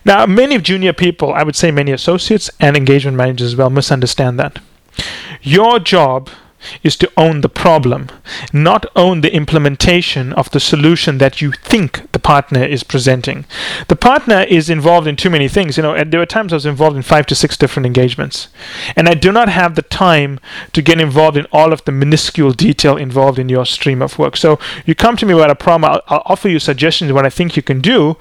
Now, 0.02 0.24
many 0.24 0.54
of 0.54 0.62
junior 0.62 0.94
people, 0.94 1.34
I 1.34 1.42
would 1.42 1.54
say 1.54 1.70
many 1.70 1.92
associates 1.92 2.48
and 2.58 2.74
engagement 2.74 3.18
managers 3.18 3.48
as 3.48 3.56
well, 3.56 3.68
misunderstand 3.68 4.40
that. 4.40 4.60
Your 5.42 5.78
job 5.78 6.30
is 6.82 6.96
to 6.96 7.10
own 7.16 7.40
the 7.40 7.48
problem, 7.48 8.08
not 8.52 8.86
own 8.96 9.20
the 9.20 9.34
implementation 9.34 10.32
of 10.32 10.50
the 10.50 10.60
solution 10.60 11.18
that 11.18 11.40
you 11.40 11.52
think 11.52 12.10
the 12.12 12.18
partner 12.18 12.64
is 12.64 12.84
presenting. 12.84 13.44
The 13.88 13.96
partner 13.96 14.42
is 14.42 14.70
involved 14.70 15.06
in 15.06 15.16
too 15.16 15.30
many 15.30 15.48
things. 15.48 15.76
You 15.76 15.82
know, 15.82 16.04
there 16.04 16.20
were 16.20 16.26
times 16.26 16.52
I 16.52 16.56
was 16.56 16.66
involved 16.66 16.96
in 16.96 17.02
five 17.02 17.26
to 17.26 17.34
six 17.34 17.56
different 17.56 17.86
engagements, 17.86 18.48
and 18.96 19.08
I 19.08 19.14
do 19.14 19.32
not 19.32 19.48
have 19.48 19.74
the 19.74 19.82
time 19.82 20.40
to 20.72 20.82
get 20.82 21.00
involved 21.00 21.36
in 21.36 21.46
all 21.52 21.72
of 21.72 21.84
the 21.84 21.92
minuscule 21.92 22.52
detail 22.52 22.96
involved 22.96 23.38
in 23.38 23.48
your 23.48 23.66
stream 23.66 24.02
of 24.02 24.18
work. 24.18 24.36
So 24.36 24.58
you 24.86 24.94
come 24.94 25.16
to 25.16 25.26
me 25.26 25.34
about 25.34 25.50
a 25.50 25.54
problem, 25.54 25.90
I'll, 25.90 26.02
I'll 26.08 26.22
offer 26.26 26.48
you 26.48 26.58
suggestions 26.58 27.10
of 27.10 27.14
what 27.14 27.26
I 27.26 27.30
think 27.30 27.56
you 27.56 27.62
can 27.62 27.80
do. 27.80 28.16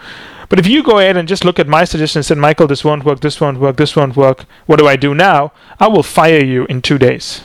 But 0.50 0.60
if 0.60 0.68
you 0.68 0.84
go 0.84 1.00
ahead 1.00 1.18
and 1.18 1.28
just 1.28 1.46
look 1.46 1.58
at 1.58 1.68
my 1.68 1.84
suggestion 1.84 2.20
and 2.20 2.26
say, 2.26 2.36
Michael, 2.36 2.68
this 2.68 2.84
won't 2.84 3.06
work, 3.06 3.22
this 3.22 3.42
won't 3.42 3.60
work, 3.60 3.78
this 3.78 3.96
won't 3.96 4.16
work, 4.16 4.46
what 4.66 4.78
do 4.78 4.88
I 4.88 4.96
do 4.96 5.16
now? 5.16 5.52
I 5.80 5.88
will 5.88 6.04
fire 6.04 6.44
you 6.44 6.66
in 6.66 6.82
two 6.82 7.00
days 7.00 7.42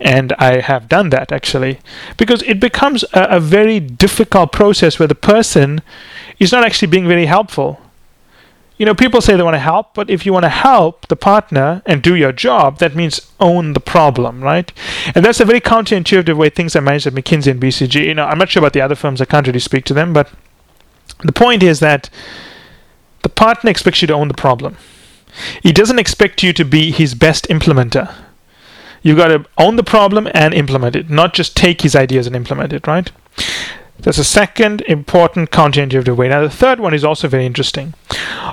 and 0.00 0.32
I 0.34 0.60
have 0.60 0.88
done 0.88 1.10
that 1.10 1.30
actually 1.30 1.78
because 2.16 2.42
it 2.42 2.58
becomes 2.58 3.04
a, 3.12 3.36
a, 3.36 3.40
very 3.40 3.78
difficult 3.78 4.50
process 4.50 4.98
where 4.98 5.06
the 5.06 5.14
person 5.14 5.82
is 6.38 6.52
not 6.52 6.64
actually 6.64 6.88
being 6.88 7.06
very 7.06 7.26
helpful. 7.26 7.80
You 8.78 8.86
know, 8.86 8.94
people 8.94 9.20
say 9.20 9.36
they 9.36 9.42
want 9.42 9.54
to 9.54 9.58
help, 9.58 9.92
but 9.92 10.08
if 10.08 10.24
you 10.24 10.32
want 10.32 10.44
to 10.44 10.48
help 10.48 11.06
the 11.08 11.16
partner 11.16 11.82
and 11.84 12.00
do 12.00 12.14
your 12.14 12.32
job, 12.32 12.78
that 12.78 12.96
means 12.96 13.30
own 13.38 13.74
the 13.74 13.80
problem, 13.80 14.42
right? 14.42 14.72
And 15.14 15.22
that's 15.22 15.38
a 15.38 15.44
very 15.44 15.60
counterintuitive 15.60 16.34
way 16.34 16.48
things 16.48 16.74
are 16.74 16.80
managed 16.80 17.06
at 17.06 17.12
McKinsey 17.12 17.50
and 17.50 17.60
BCG. 17.60 18.06
You 18.06 18.14
know, 18.14 18.24
I'm 18.24 18.38
not 18.38 18.48
sure 18.48 18.62
about 18.62 18.72
the 18.72 18.80
other 18.80 18.94
firms, 18.94 19.20
I 19.20 19.26
can't 19.26 19.46
really 19.46 19.60
speak 19.60 19.84
to 19.86 19.94
them, 19.94 20.14
but 20.14 20.30
the 21.22 21.32
point 21.32 21.62
is 21.62 21.80
that 21.80 22.08
the 23.22 23.28
partner 23.28 23.70
expects 23.70 24.00
you 24.00 24.08
to 24.08 24.14
own 24.14 24.28
the 24.28 24.34
problem. 24.34 24.78
He 25.62 25.72
doesn't 25.72 25.98
expect 25.98 26.42
you 26.42 26.54
to 26.54 26.64
be 26.64 26.90
his 26.90 27.14
best 27.14 27.46
implementer 27.48 28.10
You've 29.02 29.16
got 29.16 29.28
to 29.28 29.44
own 29.58 29.76
the 29.76 29.82
problem 29.82 30.28
and 30.34 30.52
implement 30.52 30.96
it, 30.96 31.08
not 31.08 31.34
just 31.34 31.56
take 31.56 31.82
his 31.82 31.96
ideas 31.96 32.26
and 32.26 32.36
implement 32.36 32.72
it, 32.72 32.86
right? 32.86 33.10
That's 33.98 34.18
a 34.18 34.24
second 34.24 34.80
important 34.82 35.50
counterintuitive 35.50 36.16
way. 36.16 36.28
Now, 36.28 36.42
the 36.42 36.50
third 36.50 36.80
one 36.80 36.94
is 36.94 37.04
also 37.04 37.28
very 37.28 37.46
interesting. 37.46 37.94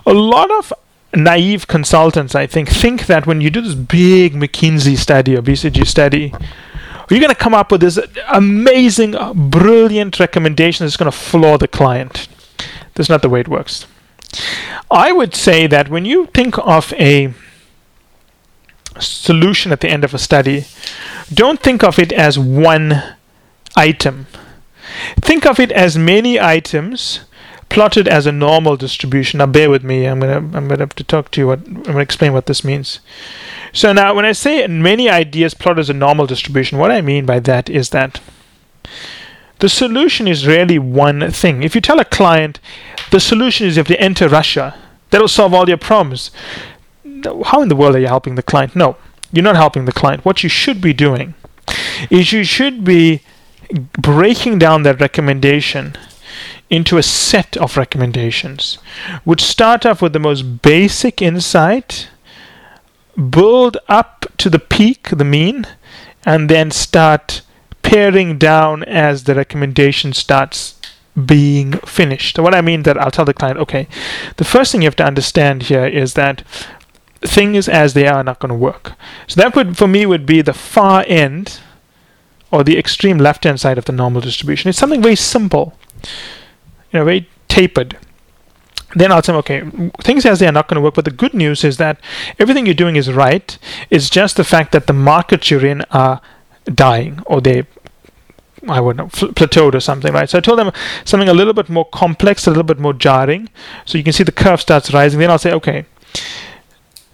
A 0.06 0.13
lot 0.13 0.51
of 0.51 0.74
naive 1.16 1.68
consultants, 1.68 2.36
I 2.36 2.48
think, 2.48 2.70
think 2.70 3.08
that 3.08 3.25
when 3.25 3.42
you 3.42 3.50
do 3.50 3.62
this 3.62 3.75
big 3.75 4.34
McKinsey 4.34 4.98
study 4.98 5.36
or 5.36 5.42
BCG 5.42 5.86
study, 5.86 6.34
you're 7.10 7.20
going 7.20 7.30
to 7.30 7.36
come 7.36 7.54
up 7.54 7.72
with 7.72 7.82
this 7.82 7.98
amazing, 8.27 9.16
brilliant 9.50 10.20
recommendation 10.20 10.86
that's 10.86 10.98
going 10.98 11.12
to 11.12 11.18
floor 11.18 11.58
the 11.58 11.68
client. 11.68 12.27
That's 12.96 13.10
not 13.10 13.22
the 13.22 13.30
way 13.30 13.39
it 13.39 13.48
works. 13.48 13.86
I 14.92 15.12
would 15.12 15.34
say 15.34 15.68
that 15.68 15.89
when 15.89 16.06
you 16.06 16.27
think 16.27 16.58
of 16.58 16.94
a 16.94 17.34
solution 19.00 19.72
at 19.72 19.82
the 19.82 19.89
end 19.89 20.04
of 20.04 20.13
a 20.13 20.18
study, 20.18 20.66
don't 21.34 21.62
think 21.62 21.84
of 21.84 22.00
it 22.00 22.12
as 22.12 22.38
one 22.39 23.04
item. 23.75 24.27
Think 25.22 25.46
of 25.46 25.60
it 25.60 25.72
as 25.72 25.98
many 25.98 26.39
items 26.39 27.22
plotted 27.70 28.08
as 28.08 28.25
a 28.25 28.32
normal 28.32 28.77
distribution. 28.77 29.39
Now, 29.39 29.46
bear 29.46 29.70
with 29.70 29.84
me. 29.84 30.06
I'm 30.06 30.20
gonna 30.20 30.38
I'm 30.38 30.68
gonna 30.68 30.80
have 30.80 30.96
to 30.96 31.04
talk 31.04 31.32
to 31.32 31.42
you. 31.42 31.48
What, 31.48 31.60
I'm 31.68 31.84
gonna 31.84 32.00
explain 32.00 32.34
what 32.34 32.46
this 32.46 32.63
means. 32.63 33.00
So 33.74 33.94
now, 33.94 34.16
when 34.16 34.25
I 34.25 34.32
say 34.32 34.66
many 34.68 35.10
ideas 35.10 35.54
plotted 35.54 35.82
as 35.82 35.89
a 35.89 35.94
normal 35.94 36.25
distribution, 36.25 36.77
what 36.77 36.92
I 36.92 37.01
mean 37.01 37.25
by 37.25 37.39
that 37.42 37.70
is 37.70 37.89
that 37.89 38.22
the 39.60 39.70
solution 39.70 40.27
is 40.27 40.48
really 40.48 40.80
one 40.80 41.32
thing. 41.32 41.63
If 41.63 41.75
you 41.75 41.82
tell 41.82 42.00
a 42.00 42.06
client 42.06 42.60
the 43.12 43.20
solution 43.20 43.68
is 43.68 43.75
you 43.75 43.80
have 43.80 43.88
to 43.88 44.00
enter 44.00 44.27
Russia, 44.27 44.75
that'll 45.10 45.27
solve 45.27 45.54
all 45.54 45.68
your 45.68 45.77
problems. 45.77 46.32
How 47.45 47.62
in 47.62 47.69
the 47.69 47.75
world 47.75 47.95
are 47.95 48.00
you 48.00 48.07
helping 48.07 48.36
the 48.36 48.43
client? 48.43 48.75
No, 48.75 48.97
you're 49.31 49.43
not 49.43 49.55
helping 49.55 49.86
the 49.86 49.91
client. 49.91 50.25
What 50.25 50.43
you 50.43 50.50
should 50.50 50.81
be 50.81 50.93
doing 50.93 51.33
is 52.09 52.31
you 52.31 52.43
should 52.43 52.83
be 52.83 53.21
breaking 54.00 54.59
down 54.59 54.83
that 54.83 55.01
recommendation 55.01 55.95
into 56.69 56.97
a 56.97 57.03
set 57.03 57.55
of 57.57 57.77
recommendations, 57.77 58.77
which 59.24 59.41
start 59.41 59.86
off 59.86 60.01
with 60.01 60.13
the 60.13 60.19
most 60.19 60.62
basic 60.62 61.21
insight, 61.21 62.09
build 63.29 63.77
up 63.88 64.25
to 64.38 64.50
the 64.50 64.59
peak, 64.59 65.09
the 65.09 65.24
mean, 65.24 65.65
and 66.25 66.50
then 66.50 66.71
start 66.71 67.41
paring 67.81 68.38
down 68.38 68.83
as 68.83 69.24
the 69.24 69.36
recommendation 69.36 70.12
starts 70.12 70.79
being 71.25 71.74
finished. 71.79 72.36
So 72.36 72.43
what 72.43 72.53
I 72.53 72.62
mean 72.62 72.83
that 72.83 72.97
I'll 72.97 73.12
tell 73.12 73.25
the 73.25 73.33
client, 73.33 73.57
okay, 73.59 73.88
the 74.36 74.45
first 74.45 74.71
thing 74.71 74.81
you 74.81 74.88
have 74.88 74.95
to 74.97 75.05
understand 75.05 75.63
here 75.63 75.86
is 75.86 76.13
that 76.13 76.43
things 77.21 77.67
as 77.67 77.93
they 77.93 78.07
are, 78.07 78.24
not 78.24 78.39
going 78.39 78.50
to 78.50 78.55
work. 78.55 78.93
So 79.27 79.41
that 79.41 79.55
would, 79.55 79.77
for 79.77 79.88
me, 79.88 80.05
would 80.05 80.25
be 80.25 80.41
the 80.41 80.53
far 80.53 81.03
end 81.07 81.59
or 82.51 82.63
the 82.63 82.77
extreme 82.77 83.17
left-hand 83.17 83.59
side 83.59 83.77
of 83.77 83.86
the 83.86 83.91
normal 83.91 84.21
distribution. 84.21 84.69
It's 84.69 84.77
something 84.77 85.01
very 85.01 85.15
simple, 85.15 85.77
you 86.91 87.00
know, 87.00 87.05
very 87.05 87.29
tapered. 87.47 87.97
Then 88.95 89.12
I'll 89.12 89.21
say, 89.21 89.33
okay, 89.33 89.63
things 90.01 90.25
as 90.25 90.39
they 90.39 90.47
are 90.47 90.51
not 90.51 90.67
going 90.67 90.75
to 90.75 90.81
work. 90.81 90.95
But 90.95 91.05
the 91.05 91.12
good 91.12 91.33
news 91.33 91.63
is 91.63 91.77
that 91.77 92.00
everything 92.39 92.65
you're 92.65 92.74
doing 92.74 92.95
is 92.95 93.12
right. 93.12 93.57
It's 93.89 94.09
just 94.09 94.38
the 94.38 94.45
fact 94.45 94.71
that 94.71 94.88
the 94.88 94.93
markets 94.93 95.51
you're 95.51 95.65
in 95.65 95.81
are 95.91 96.21
dying 96.65 97.21
or 97.25 97.41
they 97.41 97.65
I 98.67 98.81
would 98.81 98.97
know, 98.97 99.07
plateaued 99.07 99.75
or 99.75 99.79
something, 99.79 100.13
right? 100.13 100.29
So 100.29 100.39
I 100.39 100.41
told 100.41 100.59
them 100.59 100.71
something 101.05 101.29
a 101.29 101.33
little 101.33 101.53
bit 101.53 101.69
more 101.69 101.86
complex, 101.86 102.47
a 102.47 102.50
little 102.50 102.63
bit 102.63 102.79
more 102.79 102.93
jarring. 102.93 103.50
So 103.86 103.97
you 103.97 104.03
can 104.03 104.13
see 104.13 104.24
the 104.24 104.31
curve 104.31 104.62
starts 104.62 104.93
rising. 104.93 105.19
Then 105.19 105.29
I'll 105.29 105.38
say, 105.38 105.53
okay, 105.53 105.86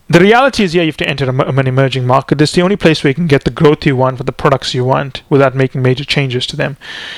the 0.10 0.19
reality 0.19 0.63
is, 0.63 0.75
yeah, 0.75 0.81
you 0.81 0.89
have 0.89 0.98
to 0.98 1.07
enter 1.07 1.29
an 1.29 1.67
emerging 1.67 2.05
market. 2.05 2.38
This 2.38 2.50
is 2.50 2.55
the 2.55 2.62
only 2.62 2.75
place 2.75 3.03
where 3.03 3.10
you 3.10 3.15
can 3.15 3.27
get 3.27 3.45
the 3.45 3.50
growth 3.50 3.86
you 3.86 3.95
want 3.95 4.17
for 4.17 4.24
the 4.24 4.33
products 4.33 4.74
you 4.74 4.83
want 4.83 5.24
without 5.29 5.55
making 5.55 5.81
major 5.81 6.03
changes 6.03 6.45
to 6.48 6.57
them. 6.57 6.75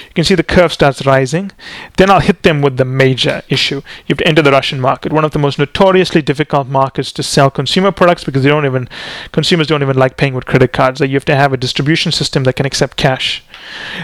You 0.08 0.14
can 0.14 0.24
see 0.24 0.36
the 0.36 0.44
curve 0.44 0.72
starts 0.72 1.04
rising. 1.04 1.52
Then 1.98 2.12
I'll 2.12 2.20
hit 2.20 2.44
them 2.44 2.62
with 2.62 2.78
the 2.78 2.86
major 2.86 3.42
issue. 3.50 3.78
You 4.06 4.14
have 4.14 4.20
to 4.20 4.28
enter 4.28 4.44
the 4.44 4.52
Russian 4.52 4.80
market, 4.80 5.12
one 5.12 5.26
of 5.26 5.32
the 5.32 5.40
most 5.40 5.58
notoriously 5.58 6.22
difficult 6.22 6.68
markets 6.68 7.12
to 7.14 7.24
sell 7.24 7.50
consumer 7.50 7.92
products 7.92 8.24
because 8.24 8.44
they 8.44 8.50
don't 8.50 8.68
even 8.68 8.88
consumers 9.32 9.68
don't 9.68 9.82
even 9.82 9.98
like 9.98 10.16
paying 10.16 10.36
with 10.36 10.46
credit 10.46 10.72
cards. 10.72 11.00
So 11.00 11.06
you 11.06 11.16
have 11.16 11.26
to 11.26 11.36
have 11.36 11.54
a 11.54 11.58
distribution 11.58 12.12
system 12.12 12.44
that 12.44 12.56
can 12.56 12.68
accept 12.68 12.98
cash. 12.98 13.44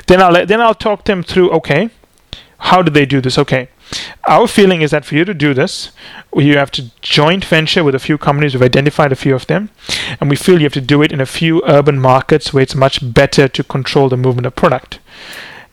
Then 0.08 0.22
I'll 0.22 0.46
then 0.46 0.60
I'll 0.60 0.74
talk 0.74 1.06
them 1.06 1.22
through. 1.22 1.52
Okay, 1.52 1.92
how 2.58 2.82
do 2.82 2.90
they 2.92 3.06
do 3.06 3.22
this? 3.22 3.38
Okay 3.38 3.70
our 4.28 4.48
feeling 4.48 4.82
is 4.82 4.92
that 4.92 5.06
for 5.06 5.16
you 5.16 5.26
to 5.26 5.34
do 5.34 5.54
this, 5.54 5.92
you 6.36 6.58
have 6.58 6.72
to 6.72 6.92
joint 7.02 7.44
venture 7.44 7.84
with 7.84 7.96
a 7.96 8.00
few 8.00 8.18
companies. 8.18 8.54
We've 8.54 8.64
identified 8.64 9.12
a 9.12 9.16
few 9.16 9.36
of 9.36 9.48
them, 9.48 9.70
and 10.20 10.30
we 10.30 10.36
feel 10.36 10.60
you 10.60 10.66
have 10.66 10.74
to 10.74 10.82
do 10.82 11.02
it 11.02 11.12
in 11.12 11.22
a 11.22 11.26
few 11.26 11.62
urban 11.66 12.00
markets 12.00 12.54
where 12.54 12.64
it's 12.64 12.76
much 12.76 13.14
better 13.14 13.48
to 13.48 13.64
control 13.64 14.10
the 14.10 14.18
movement 14.18 14.46
of 14.46 14.56
product. 14.56 15.00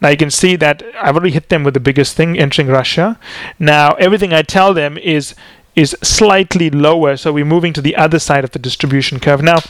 Now 0.01 0.09
you 0.11 0.17
can 0.17 0.31
see 0.31 0.57
that 0.57 0.83
I've 1.01 1.17
already 1.17 1.33
hit 1.33 1.49
them 1.49 1.65
with 1.65 1.75
the 1.75 1.81
biggest 1.81 2.17
thing, 2.17 2.39
entering 2.39 2.69
Russia. 2.69 3.19
Now 3.59 3.95
everything 3.95 4.33
I 4.33 4.43
tell 4.43 4.75
them 4.75 4.97
is 4.99 5.35
is 5.75 5.97
slightly 6.03 6.71
lower, 6.71 7.17
so 7.17 7.33
we're 7.33 7.45
moving 7.45 7.73
to 7.73 7.81
the 7.81 7.95
other 7.95 8.19
side 8.19 8.43
of 8.43 8.51
the 8.51 8.59
distribution 8.59 9.21
curve. 9.21 9.43
Now 9.43 9.61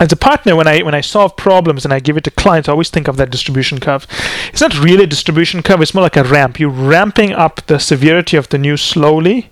as 0.00 0.12
a 0.12 0.16
partner, 0.16 0.54
when 0.54 0.68
I 0.68 0.82
when 0.82 0.94
I 0.94 1.00
solve 1.00 1.36
problems 1.36 1.84
and 1.84 1.92
I 1.92 2.00
give 2.00 2.16
it 2.16 2.24
to 2.24 2.30
clients, 2.30 2.68
I 2.68 2.72
always 2.72 2.90
think 2.90 3.08
of 3.08 3.16
that 3.16 3.30
distribution 3.30 3.80
curve. 3.80 4.06
It's 4.52 4.60
not 4.60 4.78
really 4.78 5.04
a 5.04 5.08
distribution 5.08 5.62
curve; 5.62 5.82
it's 5.82 5.94
more 5.94 6.02
like 6.02 6.16
a 6.16 6.24
ramp. 6.24 6.60
You're 6.60 6.70
ramping 6.70 7.32
up 7.32 7.66
the 7.66 7.78
severity 7.78 8.36
of 8.36 8.48
the 8.48 8.58
news 8.58 8.80
slowly, 8.80 9.50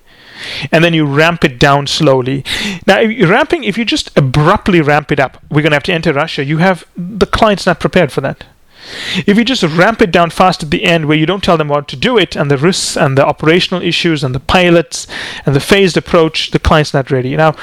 and 0.71 0.85
then 0.85 0.95
you 0.95 1.05
ramp 1.05 1.45
it 1.45 1.59
down 1.59 1.87
slowly. 1.87 2.45
Now, 2.87 3.01
if 3.01 3.11
you're 3.11 3.29
ramping, 3.29 3.65
if 3.65 3.77
you 3.77 3.85
just 3.85 4.17
abruptly 4.17 4.81
ramp 4.81 5.11
it 5.11 5.21
up, 5.21 5.43
we're 5.51 5.63
going 5.63 5.73
to 5.73 5.77
have 5.77 5.83
to 5.85 5.95
enter 5.95 6.13
Russia. 6.13 6.45
You 6.45 6.59
have 6.59 6.85
the 6.97 7.27
client's 7.27 7.67
not 7.67 7.81
prepared 7.81 8.13
for 8.13 8.21
that. 8.21 8.45
If 9.27 9.37
you 9.37 9.45
just 9.45 9.65
ramp 9.65 10.01
it 10.01 10.13
down 10.13 10.31
fast 10.31 10.63
at 10.63 10.71
the 10.71 10.85
end, 10.85 11.07
where 11.07 11.19
you 11.19 11.27
don't 11.27 11.43
tell 11.43 11.57
them 11.57 11.69
what 11.69 11.89
to 11.89 11.97
do 11.97 12.17
it, 12.17 12.37
and 12.37 12.51
the 12.51 12.57
risks 12.57 12.97
and 12.97 13.19
the 13.19 13.27
operational 13.27 13.83
issues 13.83 14.23
and 14.23 14.33
the 14.35 14.41
pilots 14.41 15.09
and 15.45 15.57
the 15.57 15.61
phased 15.61 15.97
approach, 15.97 16.53
the 16.53 16.61
client's 16.61 16.95
not 16.95 17.11
ready. 17.11 17.37
Now, 17.37 17.57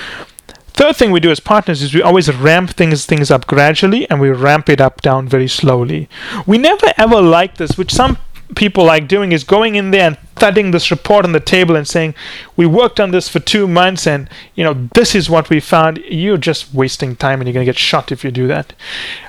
Third 0.73 0.95
thing 0.95 1.11
we 1.11 1.19
do 1.19 1.31
as 1.31 1.39
partners 1.39 1.81
is 1.81 1.93
we 1.93 2.01
always 2.01 2.33
ramp 2.33 2.71
things 2.71 3.05
things 3.05 3.29
up 3.29 3.45
gradually 3.45 4.09
and 4.09 4.19
we 4.19 4.29
ramp 4.29 4.69
it 4.69 4.81
up 4.81 5.01
down 5.01 5.27
very 5.27 5.47
slowly. 5.47 6.09
We 6.47 6.57
never 6.57 6.91
ever 6.97 7.21
like 7.21 7.57
this, 7.57 7.77
which 7.77 7.93
some 7.93 8.17
people 8.55 8.85
like 8.85 9.07
doing 9.07 9.31
is 9.31 9.43
going 9.43 9.75
in 9.75 9.91
there 9.91 10.07
and 10.07 10.17
thudding 10.35 10.71
this 10.71 10.91
report 10.91 11.25
on 11.25 11.31
the 11.31 11.39
table 11.39 11.75
and 11.75 11.87
saying, 11.87 12.15
"We 12.55 12.65
worked 12.65 12.99
on 12.99 13.11
this 13.11 13.29
for 13.29 13.39
two 13.39 13.67
months, 13.67 14.07
and 14.07 14.29
you 14.55 14.63
know 14.63 14.89
this 14.93 15.15
is 15.15 15.29
what 15.29 15.49
we 15.49 15.59
found." 15.59 15.99
You're 16.09 16.37
just 16.37 16.73
wasting 16.73 17.15
time, 17.15 17.39
and 17.39 17.47
you're 17.47 17.53
going 17.53 17.65
to 17.65 17.71
get 17.71 17.79
shot 17.79 18.11
if 18.11 18.23
you 18.23 18.31
do 18.31 18.47
that. 18.47 18.73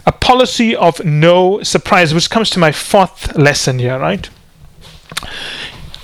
A 0.07 0.13
policy 0.13 0.75
of 0.75 1.05
no 1.05 1.63
surprise, 1.63 2.15
which 2.15 2.31
comes 2.31 2.51
to 2.51 2.59
my 2.59 2.73
fourth 2.73 3.37
lesson 3.37 3.79
here, 3.79 3.99
right? 3.99 4.29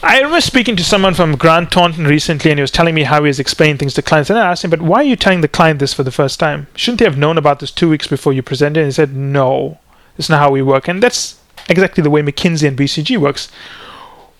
I 0.02 0.16
remember 0.16 0.40
speaking 0.40 0.76
to 0.76 0.84
someone 0.84 1.12
from 1.12 1.36
Grant 1.36 1.72
Thornton 1.72 2.06
recently, 2.06 2.50
and 2.50 2.58
he 2.58 2.62
was 2.62 2.70
telling 2.70 2.94
me 2.94 3.02
how 3.02 3.22
he 3.22 3.28
was 3.28 3.38
explaining 3.38 3.76
things 3.76 3.92
to 3.94 4.02
clients. 4.02 4.30
And 4.30 4.38
I 4.38 4.50
asked 4.50 4.64
him, 4.64 4.70
"But 4.70 4.80
why 4.80 5.00
are 5.00 5.04
you 5.04 5.14
telling 5.14 5.42
the 5.42 5.48
client 5.48 5.78
this 5.78 5.92
for 5.92 6.02
the 6.02 6.10
first 6.10 6.40
time? 6.40 6.68
Shouldn't 6.74 7.00
they 7.00 7.04
have 7.04 7.18
known 7.18 7.36
about 7.36 7.60
this 7.60 7.70
two 7.70 7.90
weeks 7.90 8.06
before 8.06 8.32
you 8.32 8.42
presented?" 8.42 8.80
And 8.80 8.88
he 8.88 8.92
said, 8.92 9.14
"No, 9.14 9.78
that's 10.16 10.30
not 10.30 10.40
how 10.40 10.50
we 10.50 10.62
work." 10.62 10.88
And 10.88 11.02
that's 11.02 11.34
exactly 11.68 12.02
the 12.02 12.08
way 12.08 12.22
McKinsey 12.22 12.66
and 12.66 12.78
BCG 12.78 13.18
works 13.18 13.48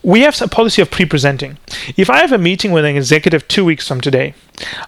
we 0.03 0.21
have 0.23 0.41
a 0.41 0.49
policy 0.49 0.81
of 0.81 0.91
pre-presenting. 0.91 1.59
If 1.97 2.09
I 2.09 2.19
have 2.21 2.33
a 2.33 2.39
meeting 2.39 2.73
with 2.73 2.87
an 2.87 2.97
executive 2.97 3.47
two 3.49 3.67
weeks 3.67 3.87
from 3.87 4.01
today, 4.01 4.35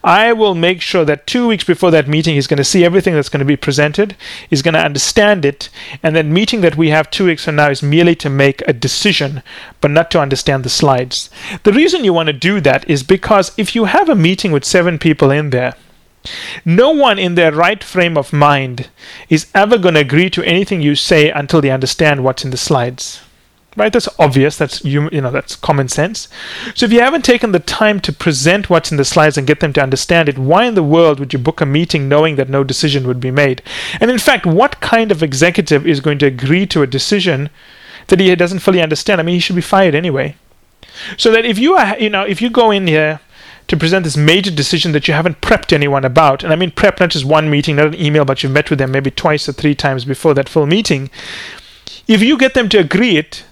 I 0.02 0.32
will 0.32 0.54
make 0.54 0.80
sure 0.80 1.04
that 1.04 1.26
two 1.26 1.46
weeks 1.46 1.64
before 1.64 1.90
that 1.90 2.08
meeting, 2.08 2.34
he's 2.34 2.46
going 2.46 2.58
to 2.58 2.64
see 2.64 2.84
everything 2.84 3.14
that's 3.14 3.28
going 3.28 3.40
to 3.40 3.44
be 3.44 3.56
presented, 3.56 4.16
he's 4.48 4.62
going 4.62 4.74
to 4.74 4.84
understand 4.84 5.44
it, 5.44 5.68
and 6.02 6.16
that 6.16 6.24
meeting 6.24 6.62
that 6.62 6.76
we 6.76 6.88
have 6.90 7.10
two 7.10 7.26
weeks 7.26 7.44
from 7.44 7.56
now 7.56 7.68
is 7.68 7.82
merely 7.82 8.14
to 8.16 8.30
make 8.30 8.62
a 8.66 8.72
decision, 8.72 9.42
but 9.82 9.90
not 9.90 10.10
to 10.12 10.20
understand 10.20 10.64
the 10.64 10.70
slides. 10.70 11.28
The 11.64 11.72
reason 11.72 12.04
you 12.04 12.14
want 12.14 12.28
to 12.28 12.32
do 12.32 12.60
that 12.62 12.88
is 12.88 13.02
because 13.02 13.52
if 13.58 13.74
you 13.74 13.84
have 13.84 14.08
a 14.08 14.14
meeting 14.14 14.50
with 14.50 14.64
seven 14.64 14.98
people 14.98 15.30
in 15.30 15.50
there, 15.50 15.74
no 16.64 16.90
one 16.90 17.18
in 17.18 17.34
their 17.34 17.52
right 17.52 17.82
frame 17.84 18.16
of 18.16 18.32
mind 18.32 18.88
is 19.28 19.48
ever 19.54 19.76
going 19.76 19.94
to 19.94 20.00
agree 20.00 20.30
to 20.30 20.42
anything 20.44 20.80
you 20.80 20.94
say 20.94 21.30
until 21.30 21.60
they 21.60 21.70
understand 21.70 22.24
what's 22.24 22.44
in 22.44 22.50
the 22.50 22.56
slides 22.56 23.20
right? 23.76 23.92
That's 23.92 24.08
obvious. 24.18 24.56
That's 24.56 24.84
you, 24.84 25.08
you 25.10 25.20
know 25.20 25.30
that's 25.30 25.56
common 25.56 25.88
sense. 25.88 26.28
So 26.74 26.86
if 26.86 26.92
you 26.92 27.00
haven't 27.00 27.24
taken 27.24 27.52
the 27.52 27.58
time 27.58 28.00
to 28.00 28.12
present 28.12 28.68
what's 28.68 28.90
in 28.90 28.96
the 28.96 29.04
slides 29.04 29.38
and 29.38 29.46
get 29.46 29.60
them 29.60 29.72
to 29.74 29.82
understand 29.82 30.28
it 30.28 30.38
why 30.38 30.64
in 30.64 30.74
the 30.74 30.82
world 30.82 31.18
would 31.20 31.32
you 31.32 31.38
book 31.38 31.60
a 31.60 31.66
meeting 31.66 32.08
knowing 32.08 32.36
that 32.36 32.48
no 32.48 32.64
decision 32.64 33.06
would 33.06 33.20
be 33.20 33.30
made? 33.30 33.62
And 34.00 34.10
in 34.10 34.18
fact 34.18 34.46
what 34.46 34.80
kind 34.80 35.10
of 35.10 35.22
executive 35.22 35.86
is 35.86 36.00
going 36.00 36.18
to 36.18 36.26
agree 36.26 36.66
to 36.66 36.82
a 36.82 36.86
decision 36.86 37.50
that 38.08 38.20
he 38.20 38.34
doesn't 38.34 38.60
fully 38.60 38.82
understand? 38.82 39.20
I 39.20 39.24
mean 39.24 39.34
he 39.34 39.40
should 39.40 39.56
be 39.56 39.62
fired 39.62 39.94
anyway. 39.94 40.36
So 41.16 41.30
that 41.32 41.44
if 41.44 41.58
you 41.58 41.74
are 41.74 41.98
you 41.98 42.10
know 42.10 42.22
if 42.22 42.42
you 42.42 42.50
go 42.50 42.70
in 42.70 42.86
here 42.86 43.20
to 43.68 43.76
present 43.76 44.04
this 44.04 44.16
major 44.16 44.50
decision 44.50 44.92
that 44.92 45.08
you 45.08 45.14
haven't 45.14 45.40
prepped 45.40 45.72
anyone 45.72 46.04
about 46.04 46.42
and 46.42 46.52
i 46.52 46.56
mean 46.56 46.70
prep 46.70 46.98
not 47.00 47.10
just 47.10 47.24
one 47.24 47.48
meeting 47.48 47.76
not 47.76 47.86
an 47.86 47.94
email 47.94 48.24
but 48.24 48.42
you've 48.42 48.52
met 48.52 48.68
with 48.68 48.78
them 48.78 48.90
maybe 48.90 49.10
twice 49.10 49.48
or 49.48 49.52
three 49.52 49.74
times 49.74 50.04
before 50.04 50.34
that 50.34 50.48
full 50.48 50.66
meeting 50.66 51.08
if 52.06 52.22
you 52.22 52.36
get 52.36 52.54
them 52.54 52.68
to 52.68 52.78
agree 52.78 53.16
it 53.16 53.44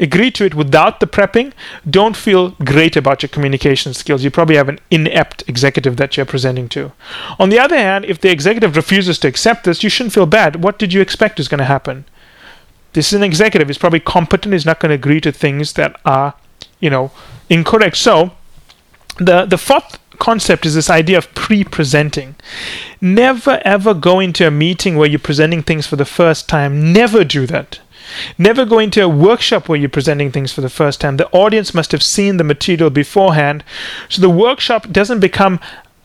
agree 0.00 0.30
to 0.32 0.44
it 0.44 0.54
without 0.54 1.00
the 1.00 1.06
prepping, 1.06 1.52
don't 1.88 2.16
feel 2.16 2.50
great 2.64 2.96
about 2.96 3.22
your 3.22 3.28
communication 3.28 3.94
skills. 3.94 4.22
You 4.22 4.30
probably 4.30 4.56
have 4.56 4.68
an 4.68 4.78
inept 4.90 5.42
executive 5.48 5.96
that 5.96 6.16
you're 6.16 6.26
presenting 6.26 6.68
to. 6.70 6.92
On 7.38 7.48
the 7.48 7.58
other 7.58 7.76
hand, 7.76 8.04
if 8.04 8.20
the 8.20 8.30
executive 8.30 8.76
refuses 8.76 9.18
to 9.20 9.28
accept 9.28 9.64
this, 9.64 9.82
you 9.82 9.90
shouldn't 9.90 10.14
feel 10.14 10.26
bad. 10.26 10.62
What 10.62 10.78
did 10.78 10.92
you 10.92 11.00
expect 11.00 11.40
is 11.40 11.48
going 11.48 11.58
to 11.58 11.64
happen? 11.64 12.04
This 12.92 13.08
is 13.08 13.14
an 13.14 13.22
executive. 13.22 13.68
He's 13.68 13.78
probably 13.78 14.00
competent. 14.00 14.52
He's 14.52 14.66
not 14.66 14.80
going 14.80 14.90
to 14.90 14.94
agree 14.94 15.20
to 15.20 15.32
things 15.32 15.74
that 15.74 16.00
are, 16.04 16.34
you 16.80 16.90
know, 16.90 17.10
incorrect. 17.50 17.96
So, 17.96 18.32
the 19.18 19.44
the 19.44 19.58
fourth 19.58 19.98
concept 20.18 20.66
is 20.66 20.74
this 20.74 20.90
idea 20.90 21.18
of 21.18 21.32
pre 21.34 21.64
presenting. 21.64 22.36
Never 23.00 23.60
ever 23.64 23.94
go 23.94 24.20
into 24.20 24.46
a 24.46 24.50
meeting 24.50 24.96
where 24.96 25.08
you're 25.08 25.18
presenting 25.18 25.62
things 25.62 25.86
for 25.86 25.96
the 25.96 26.04
first 26.04 26.48
time. 26.48 26.92
Never 26.92 27.24
do 27.24 27.46
that. 27.46 27.80
Never 28.36 28.64
go 28.64 28.78
into 28.78 29.02
a 29.02 29.08
workshop 29.08 29.68
where 29.68 29.78
you're 29.78 29.88
presenting 29.88 30.32
things 30.32 30.52
for 30.52 30.60
the 30.60 30.68
first 30.68 31.00
time. 31.00 31.16
The 31.16 31.30
audience 31.30 31.74
must 31.74 31.92
have 31.92 32.02
seen 32.02 32.36
the 32.36 32.44
material 32.44 32.90
beforehand. 32.90 33.64
So 34.08 34.20
the 34.22 34.30
workshop 34.30 34.90
doesn't 34.90 35.20
become 35.20 35.60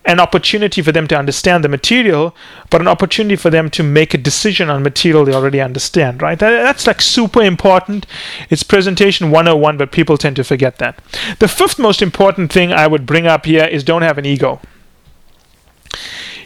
an 0.06 0.20
opportunity 0.20 0.82
for 0.82 0.92
them 0.92 1.08
to 1.08 1.18
understand 1.18 1.64
the 1.64 1.70
material, 1.70 2.36
but 2.70 2.82
an 2.82 2.90
opportunity 2.90 3.38
for 3.38 3.50
them 3.50 3.70
to 3.70 3.82
make 3.82 4.14
a 4.14 4.18
decision 4.18 4.70
on 4.70 4.84
material 4.84 5.24
they 5.24 5.34
already 5.34 5.62
understand, 5.62 6.22
right? 6.22 6.38
That's 6.38 6.86
like 6.86 7.02
super 7.02 7.42
important. 7.42 8.06
It's 8.50 8.64
presentation 8.64 9.32
101, 9.32 9.78
but 9.78 9.94
people 9.94 10.18
tend 10.18 10.36
to 10.36 10.44
forget 10.44 10.78
that. 10.80 11.00
The 11.40 11.48
fifth 11.48 11.80
most 11.80 12.02
important 12.02 12.52
thing 12.52 12.74
I 12.74 12.86
would 12.86 13.06
bring 13.06 13.28
up 13.28 13.46
here 13.46 13.64
is 13.64 13.84
don't 13.84 14.02
have 14.02 14.18
an 14.18 14.26
ego. 14.26 14.60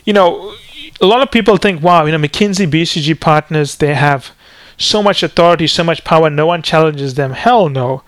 You 0.06 0.14
know, 0.14 0.54
a 1.02 1.06
lot 1.08 1.24
of 1.24 1.32
people 1.32 1.58
think, 1.58 1.82
wow, 1.82 2.06
you 2.06 2.12
know, 2.12 2.20
McKinsey, 2.20 2.70
BCG 2.70 3.20
partners, 3.20 3.78
they 3.78 3.96
have 3.96 4.32
so 4.78 5.04
much 5.04 5.24
authority, 5.24 5.68
so 5.68 5.84
much 5.84 6.04
power, 6.04 6.30
no 6.30 6.46
one 6.46 6.62
challenges 6.62 7.16
them. 7.16 7.32
Hell 7.32 7.70
no. 7.70 8.04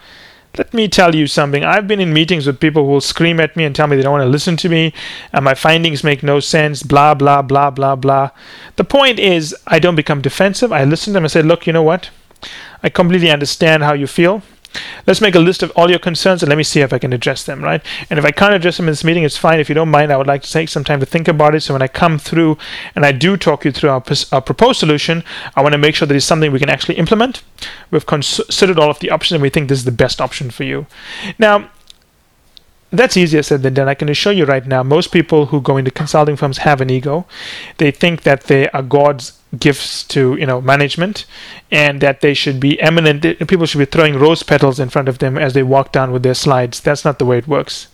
Let 0.58 0.74
me 0.74 0.88
tell 0.88 1.14
you 1.14 1.28
something. 1.28 1.64
I've 1.64 1.88
been 1.88 2.00
in 2.00 2.12
meetings 2.12 2.48
with 2.48 2.60
people 2.60 2.86
who 2.86 2.92
will 2.92 3.02
scream 3.02 3.40
at 3.40 3.56
me 3.56 3.66
and 3.66 3.76
tell 3.76 3.88
me 3.88 3.96
they 3.96 4.02
don't 4.02 4.12
want 4.12 4.24
to 4.24 4.30
listen 4.30 4.58
to 4.58 4.70
me, 4.70 4.94
and 5.32 5.46
my 5.46 5.54
findings 5.54 6.04
make 6.04 6.24
no 6.24 6.40
sense, 6.40 6.82
blah, 6.82 7.14
blah, 7.14 7.42
blah, 7.42 7.70
blah, 7.70 7.96
blah. 7.96 8.32
The 8.76 8.84
point 8.84 9.20
is, 9.20 9.56
I 9.68 9.80
don't 9.80 9.96
become 9.96 10.22
defensive. 10.22 10.72
I 10.72 10.84
listen 10.86 11.12
to 11.12 11.16
them 11.16 11.26
and 11.26 11.32
say, 11.32 11.44
look, 11.44 11.68
you 11.68 11.74
know 11.74 11.84
what? 11.84 12.10
I 12.82 12.90
completely 12.90 13.30
understand 13.30 13.84
how 13.84 13.94
you 13.94 14.08
feel. 14.08 14.42
Let's 15.08 15.22
make 15.22 15.36
a 15.36 15.40
list 15.40 15.64
of 15.64 15.72
all 15.76 15.90
your 15.90 16.00
concerns 16.00 16.44
and 16.44 16.50
let 16.50 16.58
me 16.58 16.64
see 16.64 16.82
if 16.82 16.94
I 16.94 17.00
can 17.00 17.14
address 17.14 17.44
them, 17.44 17.64
right? 17.64 17.82
And 18.10 18.20
if 18.20 18.26
I 18.26 18.32
can't 18.32 18.54
address 18.54 18.78
them 18.78 18.88
in 18.88 18.92
this 18.92 19.04
meeting, 19.04 19.24
it's 19.24 19.38
fine. 19.38 19.60
If 19.60 19.70
you 19.70 19.76
don't 19.76 19.90
mind, 19.90 20.12
I 20.12 20.18
would 20.18 20.28
like 20.28 20.44
to 20.44 20.52
take 20.52 20.70
some 20.70 20.84
time 20.84 21.00
to 21.00 21.06
think 21.06 21.28
about 21.28 21.56
it. 21.56 21.62
So 21.62 21.74
when 21.74 21.82
I 21.82 21.88
come 21.88 22.20
through 22.20 22.58
and 22.96 23.06
I 23.06 23.12
do 23.12 23.36
talk 23.38 23.66
you 23.66 23.72
through 23.72 23.90
our, 23.90 24.04
our 24.32 24.42
proposed 24.42 24.80
solution, 24.80 25.24
I 25.56 25.62
want 25.62 25.74
to 25.74 25.80
make 25.80 25.96
sure 25.96 26.08
that 26.08 26.16
it's 26.16 26.26
something 26.26 26.52
we 26.52 26.60
can 26.60 26.70
actually 26.70 26.96
implement. 26.96 27.42
We've 27.90 28.06
considered 28.06 28.78
all 28.78 28.90
of 28.90 29.00
the 29.00 29.10
options 29.10 29.36
and 29.36 29.42
we 29.42 29.50
think 29.50 29.70
this 29.70 29.80
is 29.80 29.86
the 29.86 29.92
best 29.92 30.22
option 30.22 30.52
for 30.52 30.64
you. 30.64 30.86
Now, 31.40 31.70
that's 32.92 33.18
easier 33.18 33.44
said 33.44 33.62
than 33.62 33.76
done. 33.76 33.88
I 33.88 33.94
can 33.94 34.10
assure 34.10 34.34
you 34.34 34.46
right 34.46 34.66
now, 34.66 34.82
most 34.82 35.12
people 35.12 35.48
who 35.48 35.62
go 35.62 35.78
into 35.78 35.92
consulting 35.92 36.36
firms 36.36 36.60
have 36.60 36.82
an 36.82 36.90
ego. 36.90 37.26
They 37.78 37.92
think 37.92 38.24
that 38.24 38.44
they 38.44 38.70
are 38.70 38.82
God's 38.82 39.39
gifts 39.58 40.04
to 40.04 40.36
you 40.36 40.46
know 40.46 40.62
management, 40.62 41.26
and 41.72 42.02
that 42.02 42.22
they 42.22 42.34
should 42.34 42.60
be 42.60 42.80
eminent. 42.82 43.24
People 43.48 43.66
should 43.66 43.80
be 43.80 43.86
throwing 43.86 44.18
rose 44.18 44.44
petals 44.44 44.80
in 44.80 44.90
front 44.90 45.08
of 45.08 45.20
them 45.20 45.38
as 45.38 45.54
they 45.54 45.64
walk 45.64 45.92
down 45.92 46.12
with 46.12 46.24
their 46.24 46.34
slides. 46.34 46.80
That's 46.80 47.04
not 47.04 47.20
the 47.20 47.26
way 47.26 47.40
it 47.40 47.48
works. 47.48 47.88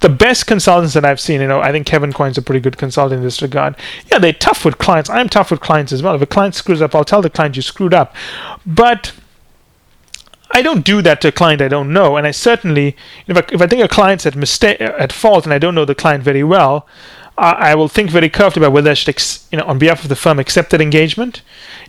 The 0.00 0.08
best 0.08 0.46
consultants 0.46 0.94
that 0.94 1.04
I've 1.04 1.20
seen, 1.20 1.40
you 1.40 1.48
know, 1.48 1.60
I 1.60 1.72
think 1.72 1.86
Kevin 1.86 2.12
Coyne's 2.12 2.38
a 2.38 2.42
pretty 2.42 2.60
good 2.60 2.76
consultant 2.76 3.18
in 3.18 3.24
this 3.24 3.42
regard. 3.42 3.76
Yeah, 4.10 4.18
they're 4.18 4.32
tough 4.32 4.64
with 4.64 4.78
clients. 4.78 5.08
I'm 5.08 5.28
tough 5.28 5.50
with 5.50 5.60
clients 5.60 5.92
as 5.92 6.02
well. 6.02 6.14
If 6.14 6.22
a 6.22 6.26
client 6.26 6.54
screws 6.54 6.82
up, 6.82 6.94
I'll 6.94 7.04
tell 7.04 7.22
the 7.22 7.30
client 7.30 7.56
you 7.56 7.62
screwed 7.62 7.94
up, 7.94 8.14
but 8.66 9.12
I 10.52 10.62
don't 10.62 10.84
do 10.84 11.00
that 11.02 11.20
to 11.20 11.28
a 11.28 11.32
client 11.32 11.62
I 11.62 11.68
don't 11.68 11.92
know, 11.92 12.16
and 12.16 12.26
I 12.26 12.32
certainly, 12.32 12.96
if 13.26 13.36
I, 13.36 13.44
if 13.52 13.62
I 13.62 13.66
think 13.66 13.82
a 13.82 13.88
client's 13.88 14.26
at 14.26 14.34
mistake 14.34 14.80
at 14.80 15.12
fault 15.12 15.44
and 15.44 15.54
I 15.54 15.58
don't 15.58 15.74
know 15.74 15.84
the 15.84 15.94
client 15.94 16.24
very 16.24 16.42
well, 16.42 16.86
I 17.40 17.74
will 17.74 17.88
think 17.88 18.10
very 18.10 18.28
carefully 18.28 18.64
about 18.64 18.74
whether 18.74 18.90
I 18.90 18.94
should, 18.94 19.08
ex- 19.08 19.48
you 19.50 19.58
know, 19.58 19.64
on 19.64 19.78
behalf 19.78 20.02
of 20.02 20.08
the 20.08 20.16
firm, 20.16 20.38
accept 20.38 20.70
that 20.70 20.80
engagement. 20.80 21.42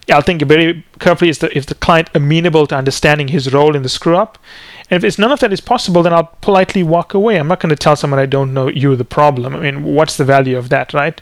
I'll 0.09 0.21
think 0.21 0.41
very 0.43 0.83
carefully 0.99 1.29
is 1.29 1.39
the, 1.39 1.55
if 1.55 1.65
the 1.65 1.75
client 1.75 2.09
amenable 2.15 2.67
to 2.67 2.75
understanding 2.75 3.27
his 3.27 3.53
role 3.53 3.75
in 3.75 3.83
the 3.83 3.89
screw 3.89 4.15
up, 4.15 4.37
and 4.89 4.97
if 4.97 5.03
it's 5.03 5.19
none 5.19 5.31
of 5.31 5.39
that 5.41 5.53
is 5.53 5.61
possible, 5.61 6.03
then 6.03 6.13
I'll 6.13 6.35
politely 6.41 6.83
walk 6.83 7.13
away. 7.13 7.37
I'm 7.37 7.47
not 7.47 7.59
going 7.59 7.69
to 7.69 7.75
tell 7.75 7.95
someone 7.95 8.19
I 8.19 8.25
don't 8.25 8.53
know 8.53 8.67
you're 8.67 8.95
the 8.95 9.05
problem. 9.05 9.55
I 9.55 9.59
mean, 9.59 9.83
what's 9.83 10.17
the 10.17 10.25
value 10.25 10.57
of 10.57 10.69
that, 10.69 10.93
right? 10.93 11.21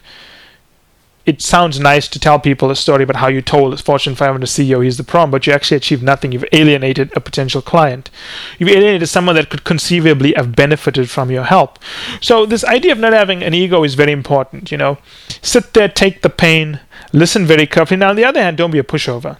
It 1.30 1.44
sounds 1.44 1.80
nice 1.80 2.08
to 2.08 2.20
tell 2.20 2.40
people 2.40 2.72
a 2.72 2.76
story 2.76 3.04
about 3.04 3.18
how 3.18 3.28
you 3.28 3.40
told 3.40 3.80
Fortune 3.80 4.16
500 4.16 4.48
CEO 4.48 4.84
he's 4.84 4.98
the 4.98 5.04
problem, 5.04 5.30
but 5.30 5.46
you 5.46 5.54
actually 5.54 5.78
achieved 5.78 6.02
nothing. 6.02 6.32
You've 6.32 6.44
alienated 6.52 7.16
a 7.16 7.20
potential 7.20 7.62
client. 7.62 8.10
You've 8.58 8.70
alienated 8.70 9.08
someone 9.08 9.36
that 9.36 9.52
could 9.52 9.64
conceivably 9.64 10.34
have 10.36 10.56
benefited 10.56 11.08
from 11.08 11.30
your 11.30 11.44
help. 11.44 11.78
So 12.20 12.48
this 12.48 12.66
idea 12.66 12.94
of 12.94 12.98
not 12.98 13.14
having 13.14 13.44
an 13.44 13.54
ego 13.54 13.84
is 13.84 13.94
very 13.94 14.12
important. 14.12 14.72
You 14.72 14.80
know, 14.80 14.98
sit 15.44 15.74
there, 15.74 15.88
take 15.88 16.24
the 16.24 16.32
pain, 16.32 16.80
listen 17.14 17.46
very 17.46 17.68
carefully. 17.68 18.00
Now, 18.00 18.10
on 18.10 18.16
the 18.16 18.26
other 18.26 18.42
hand, 18.42 18.58
don't 18.58 18.72
be 18.72 18.80
a 18.80 18.84
pushover. 18.84 19.38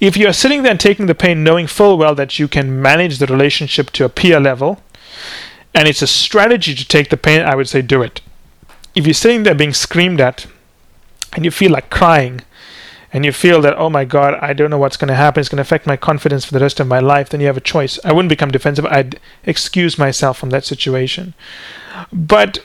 If 0.00 0.16
you're 0.16 0.32
sitting 0.32 0.64
there 0.64 0.72
and 0.72 0.80
taking 0.80 1.06
the 1.06 1.14
pain, 1.14 1.44
knowing 1.44 1.68
full 1.68 1.96
well 1.96 2.16
that 2.16 2.40
you 2.40 2.48
can 2.48 2.82
manage 2.82 3.18
the 3.18 3.26
relationship 3.26 3.90
to 3.92 4.04
a 4.04 4.08
peer 4.08 4.40
level, 4.40 4.82
and 5.72 5.86
it's 5.86 6.02
a 6.02 6.08
strategy 6.08 6.74
to 6.74 6.84
take 6.84 7.10
the 7.10 7.16
pain, 7.16 7.40
I 7.40 7.54
would 7.54 7.68
say 7.68 7.82
do 7.82 8.02
it. 8.02 8.20
If 8.96 9.06
you're 9.06 9.14
sitting 9.14 9.44
there 9.44 9.54
being 9.54 9.74
screamed 9.74 10.20
at, 10.20 10.46
and 11.34 11.44
you 11.44 11.50
feel 11.50 11.72
like 11.72 11.90
crying. 11.90 12.40
And 13.12 13.24
you 13.24 13.30
feel 13.30 13.60
that 13.60 13.78
oh 13.78 13.88
my 13.88 14.04
god 14.04 14.34
i 14.42 14.52
don't 14.52 14.70
know 14.70 14.78
what's 14.78 14.96
going 14.96 15.06
to 15.08 15.14
happen. 15.14 15.38
It's 15.38 15.48
going 15.48 15.58
to 15.58 15.62
affect 15.62 15.86
my 15.86 15.96
confidence 15.96 16.44
for 16.44 16.52
the 16.52 16.58
rest 16.58 16.80
of 16.80 16.88
my 16.88 16.98
life. 16.98 17.28
Then 17.28 17.40
you 17.40 17.46
have 17.46 17.56
a 17.56 17.60
choice. 17.60 17.96
I 18.04 18.12
wouldn't 18.12 18.28
become 18.28 18.50
defensive. 18.50 18.86
I'd 18.86 19.20
excuse 19.44 19.96
myself 19.96 20.36
from 20.36 20.50
that 20.50 20.64
situation. 20.64 21.34
But 22.12 22.58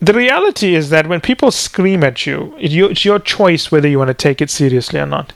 the 0.00 0.12
reality 0.12 0.74
is 0.74 0.90
that 0.90 1.06
when 1.06 1.20
people 1.20 1.50
scream 1.50 2.02
at 2.04 2.26
you 2.26 2.54
it's 2.58 3.04
your 3.04 3.18
choice 3.18 3.70
whether 3.70 3.88
you 3.88 3.98
want 3.98 4.08
to 4.08 4.14
take 4.14 4.42
it 4.42 4.50
seriously 4.50 4.98
or 4.98 5.06
not 5.06 5.32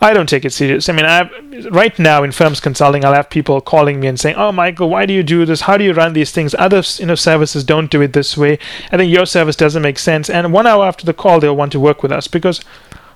I 0.00 0.12
don't 0.12 0.28
take 0.28 0.44
it 0.44 0.52
serious. 0.52 0.88
I 0.88 0.92
mean, 0.92 1.06
I 1.06 1.30
right 1.70 1.98
now 1.98 2.22
in 2.22 2.32
firms 2.32 2.60
consulting, 2.60 3.04
I'll 3.04 3.14
have 3.14 3.30
people 3.30 3.60
calling 3.60 3.98
me 4.00 4.08
and 4.08 4.20
saying, 4.20 4.36
"Oh, 4.36 4.52
Michael, 4.52 4.90
why 4.90 5.06
do 5.06 5.14
you 5.14 5.22
do 5.22 5.46
this? 5.46 5.62
How 5.62 5.76
do 5.76 5.84
you 5.84 5.94
run 5.94 6.12
these 6.12 6.32
things? 6.32 6.54
Other 6.58 6.82
you 6.98 7.06
know 7.06 7.14
services 7.14 7.64
don't 7.64 7.90
do 7.90 8.02
it 8.02 8.12
this 8.12 8.36
way. 8.36 8.58
I 8.92 8.98
think 8.98 9.12
your 9.12 9.26
service 9.26 9.56
doesn't 9.56 9.82
make 9.82 9.98
sense." 9.98 10.28
And 10.28 10.52
one 10.52 10.66
hour 10.66 10.84
after 10.84 11.06
the 11.06 11.14
call, 11.14 11.40
they'll 11.40 11.56
want 11.56 11.72
to 11.72 11.80
work 11.80 12.02
with 12.02 12.12
us 12.12 12.28
because 12.28 12.60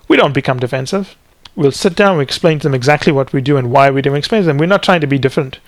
we 0.08 0.16
don't 0.16 0.34
become 0.34 0.58
defensive. 0.58 1.16
We'll 1.54 1.72
sit 1.72 1.94
down, 1.94 2.16
we 2.16 2.22
explain 2.22 2.58
to 2.60 2.62
them 2.64 2.74
exactly 2.74 3.12
what 3.12 3.32
we 3.32 3.40
do 3.40 3.56
and 3.56 3.70
why 3.70 3.90
we 3.90 4.02
do. 4.02 4.14
Explain 4.14 4.42
to 4.42 4.46
them 4.46 4.58
we're 4.58 4.66
not 4.66 4.82
trying 4.82 5.00
to 5.02 5.06
be 5.06 5.18
different. 5.18 5.58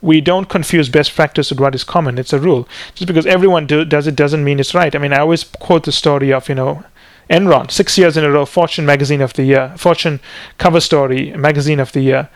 We 0.00 0.20
don't 0.20 0.48
confuse 0.48 0.88
best 0.88 1.14
practice 1.14 1.50
with 1.50 1.60
what 1.60 1.74
is 1.74 1.84
common. 1.84 2.18
It's 2.18 2.32
a 2.32 2.38
rule. 2.38 2.68
Just 2.94 3.06
because 3.06 3.26
everyone 3.26 3.66
do, 3.66 3.84
does 3.84 4.06
it 4.06 4.16
doesn't 4.16 4.44
mean 4.44 4.60
it's 4.60 4.74
right. 4.74 4.94
I 4.94 4.98
mean, 4.98 5.12
I 5.12 5.20
always 5.20 5.44
quote 5.44 5.84
the 5.84 5.92
story 5.92 6.32
of 6.32 6.48
you 6.48 6.54
know 6.54 6.84
Enron, 7.28 7.70
six 7.70 7.98
years 7.98 8.16
in 8.16 8.24
a 8.24 8.30
row, 8.30 8.44
Fortune 8.44 8.86
Magazine 8.86 9.20
of 9.20 9.32
the 9.32 9.44
Year, 9.44 9.74
Fortune 9.76 10.20
Cover 10.58 10.80
Story 10.80 11.32
Magazine 11.32 11.80
of 11.80 11.92
the 11.92 12.00
Year. 12.00 12.28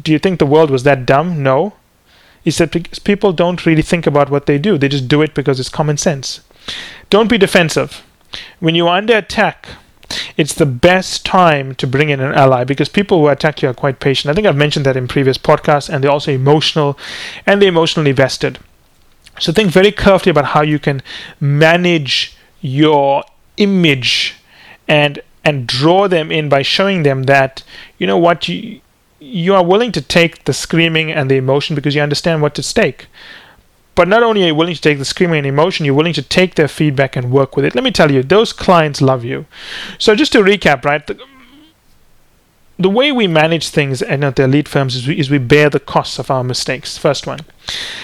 Do 0.00 0.12
you 0.12 0.18
think 0.18 0.38
the 0.38 0.46
world 0.46 0.70
was 0.70 0.82
that 0.82 1.06
dumb? 1.06 1.42
No. 1.42 1.74
He 2.42 2.50
said 2.50 2.70
people 3.04 3.32
don't 3.32 3.64
really 3.64 3.82
think 3.82 4.06
about 4.06 4.28
what 4.28 4.46
they 4.46 4.58
do, 4.58 4.76
they 4.76 4.88
just 4.88 5.08
do 5.08 5.22
it 5.22 5.34
because 5.34 5.58
it's 5.58 5.70
common 5.70 5.96
sense. 5.96 6.40
Don't 7.08 7.30
be 7.30 7.38
defensive. 7.38 8.02
When 8.58 8.74
you're 8.74 8.88
under 8.88 9.16
attack, 9.16 9.68
it's 10.36 10.54
the 10.54 10.66
best 10.66 11.24
time 11.24 11.74
to 11.76 11.86
bring 11.86 12.10
in 12.10 12.20
an 12.20 12.34
ally 12.34 12.64
because 12.64 12.88
people 12.88 13.20
who 13.20 13.28
attack 13.28 13.62
you 13.62 13.68
are 13.68 13.74
quite 13.74 14.00
patient. 14.00 14.30
I 14.30 14.34
think 14.34 14.46
I've 14.46 14.56
mentioned 14.56 14.84
that 14.86 14.96
in 14.96 15.08
previous 15.08 15.38
podcasts, 15.38 15.88
and 15.88 16.02
they're 16.02 16.10
also 16.10 16.32
emotional 16.32 16.98
and 17.46 17.62
they're 17.62 17.68
emotionally 17.68 18.12
vested. 18.12 18.58
So 19.40 19.52
think 19.52 19.70
very 19.70 19.90
carefully 19.90 20.30
about 20.30 20.46
how 20.46 20.62
you 20.62 20.78
can 20.78 21.02
manage 21.40 22.36
your 22.60 23.24
image 23.56 24.36
and 24.88 25.20
and 25.44 25.66
draw 25.66 26.08
them 26.08 26.32
in 26.32 26.48
by 26.48 26.62
showing 26.62 27.02
them 27.02 27.24
that 27.24 27.62
you 27.98 28.06
know 28.06 28.18
what 28.18 28.48
you 28.48 28.80
you 29.20 29.54
are 29.54 29.64
willing 29.64 29.92
to 29.92 30.02
take 30.02 30.44
the 30.44 30.52
screaming 30.52 31.10
and 31.10 31.30
the 31.30 31.36
emotion 31.36 31.74
because 31.74 31.94
you 31.94 32.02
understand 32.02 32.42
what's 32.42 32.58
at 32.58 32.64
stake. 32.64 33.06
But 33.94 34.08
not 34.08 34.22
only 34.22 34.42
are 34.42 34.48
you 34.48 34.54
willing 34.54 34.74
to 34.74 34.80
take 34.80 34.98
the 34.98 35.04
screaming 35.04 35.38
and 35.38 35.46
emotion, 35.46 35.86
you're 35.86 35.94
willing 35.94 36.12
to 36.14 36.22
take 36.22 36.56
their 36.56 36.68
feedback 36.68 37.16
and 37.16 37.30
work 37.30 37.56
with 37.56 37.64
it. 37.64 37.74
Let 37.74 37.84
me 37.84 37.90
tell 37.90 38.10
you, 38.10 38.22
those 38.22 38.52
clients 38.52 39.00
love 39.00 39.24
you. 39.24 39.46
So 39.98 40.14
just 40.14 40.32
to 40.32 40.40
recap, 40.40 40.84
right? 40.84 41.06
The, 41.06 41.18
the 42.76 42.90
way 42.90 43.12
we 43.12 43.28
manage 43.28 43.68
things 43.68 44.02
at 44.02 44.36
the 44.36 44.42
elite 44.42 44.68
firms 44.68 44.96
is 44.96 45.06
we, 45.06 45.18
is 45.18 45.30
we 45.30 45.38
bear 45.38 45.70
the 45.70 45.78
costs 45.78 46.18
of 46.18 46.30
our 46.30 46.42
mistakes. 46.42 46.98
First 46.98 47.26
one. 47.26 47.40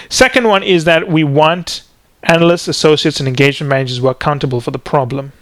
Second 0.09 0.47
one 0.47 0.63
is 0.63 0.85
that 0.85 1.09
we 1.09 1.25
want 1.25 1.83
analysts, 2.23 2.69
associates, 2.69 3.19
and 3.19 3.27
engagement 3.27 3.69
managers 3.69 3.97
who 3.97 4.07
are 4.07 4.11
accountable 4.11 4.61
for 4.61 4.71
the 4.71 4.79
problem. 4.79 5.33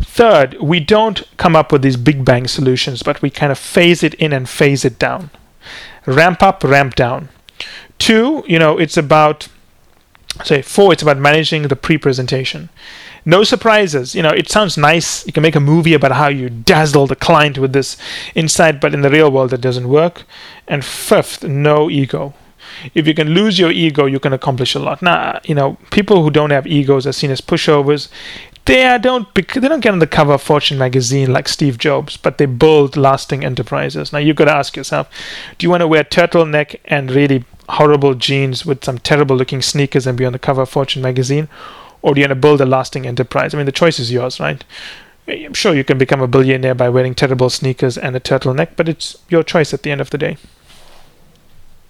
Third, 0.00 0.60
we 0.60 0.80
don't 0.80 1.22
come 1.36 1.54
up 1.54 1.72
with 1.72 1.82
these 1.82 1.96
big 1.96 2.24
bang 2.24 2.48
solutions, 2.48 3.02
but 3.02 3.22
we 3.22 3.30
kind 3.30 3.52
of 3.52 3.58
phase 3.58 4.02
it 4.02 4.14
in 4.14 4.32
and 4.32 4.48
phase 4.48 4.84
it 4.84 4.98
down. 4.98 5.30
Ramp 6.06 6.42
up, 6.42 6.64
ramp 6.64 6.94
down. 6.94 7.28
Two, 7.98 8.44
you 8.46 8.58
know, 8.58 8.78
it's 8.78 8.96
about, 8.96 9.48
say, 10.44 10.60
four, 10.60 10.92
it's 10.92 11.02
about 11.02 11.18
managing 11.18 11.62
the 11.62 11.76
pre 11.76 11.96
presentation. 11.98 12.68
No 13.24 13.44
surprises. 13.44 14.16
You 14.16 14.22
know, 14.22 14.30
it 14.30 14.50
sounds 14.50 14.76
nice. 14.76 15.24
You 15.26 15.32
can 15.32 15.42
make 15.42 15.54
a 15.54 15.60
movie 15.60 15.94
about 15.94 16.12
how 16.12 16.26
you 16.26 16.50
dazzle 16.50 17.06
the 17.06 17.14
client 17.14 17.56
with 17.56 17.72
this 17.72 17.96
insight, 18.34 18.80
but 18.80 18.92
in 18.92 19.02
the 19.02 19.10
real 19.10 19.30
world, 19.30 19.50
that 19.50 19.60
doesn't 19.60 19.88
work. 19.88 20.24
And 20.66 20.84
fifth, 20.84 21.44
no 21.44 21.88
ego 21.88 22.34
if 22.94 23.06
you 23.06 23.14
can 23.14 23.30
lose 23.30 23.58
your 23.58 23.70
ego, 23.70 24.06
you 24.06 24.20
can 24.20 24.32
accomplish 24.32 24.74
a 24.74 24.78
lot. 24.78 25.02
Now, 25.02 25.40
you 25.44 25.54
know, 25.54 25.76
people 25.90 26.22
who 26.22 26.30
don't 26.30 26.50
have 26.50 26.66
egos 26.66 27.06
are 27.06 27.12
seen 27.12 27.30
as 27.30 27.40
pushovers 27.40 28.08
they 28.64 28.98
don't 29.00 29.32
they 29.34 29.42
don't 29.42 29.80
get 29.80 29.92
on 29.92 29.98
the 29.98 30.06
cover 30.06 30.34
of 30.34 30.42
Fortune 30.42 30.78
magazine 30.78 31.32
like 31.32 31.48
Steve 31.48 31.78
Jobs, 31.78 32.16
but 32.16 32.38
they 32.38 32.46
build 32.46 32.96
lasting 32.96 33.44
enterprises. 33.44 34.12
Now 34.12 34.18
you've 34.18 34.36
got 34.36 34.46
to 34.46 34.52
ask 34.52 34.76
yourself, 34.76 35.08
do 35.58 35.66
you 35.66 35.70
want 35.70 35.80
to 35.80 35.88
wear 35.88 36.04
turtleneck 36.04 36.80
and 36.84 37.10
really 37.10 37.44
horrible 37.68 38.14
jeans 38.14 38.66
with 38.66 38.84
some 38.84 38.98
terrible 38.98 39.36
looking 39.36 39.62
sneakers 39.62 40.06
and 40.06 40.18
be 40.18 40.24
on 40.24 40.32
the 40.32 40.38
cover 40.38 40.62
of 40.62 40.68
Fortune 40.68 41.02
magazine? 41.02 41.48
or 42.02 42.14
do 42.14 42.20
you 42.20 42.24
want 42.24 42.30
to 42.30 42.40
build 42.40 42.60
a 42.60 42.66
lasting 42.66 43.06
enterprise? 43.06 43.54
I 43.54 43.56
mean, 43.56 43.66
the 43.66 43.72
choice 43.72 43.98
is 43.98 44.12
yours, 44.12 44.40
right? 44.40 44.62
I'm 45.28 45.54
sure 45.54 45.72
you 45.72 45.84
can 45.84 45.98
become 45.98 46.20
a 46.20 46.26
billionaire 46.26 46.74
by 46.74 46.88
wearing 46.88 47.14
terrible 47.14 47.48
sneakers 47.48 47.96
and 47.96 48.16
a 48.16 48.20
turtleneck, 48.20 48.70
but 48.76 48.88
it's 48.88 49.16
your 49.28 49.44
choice 49.44 49.72
at 49.72 49.84
the 49.84 49.92
end 49.92 50.00
of 50.00 50.10
the 50.10 50.18
day. 50.18 50.36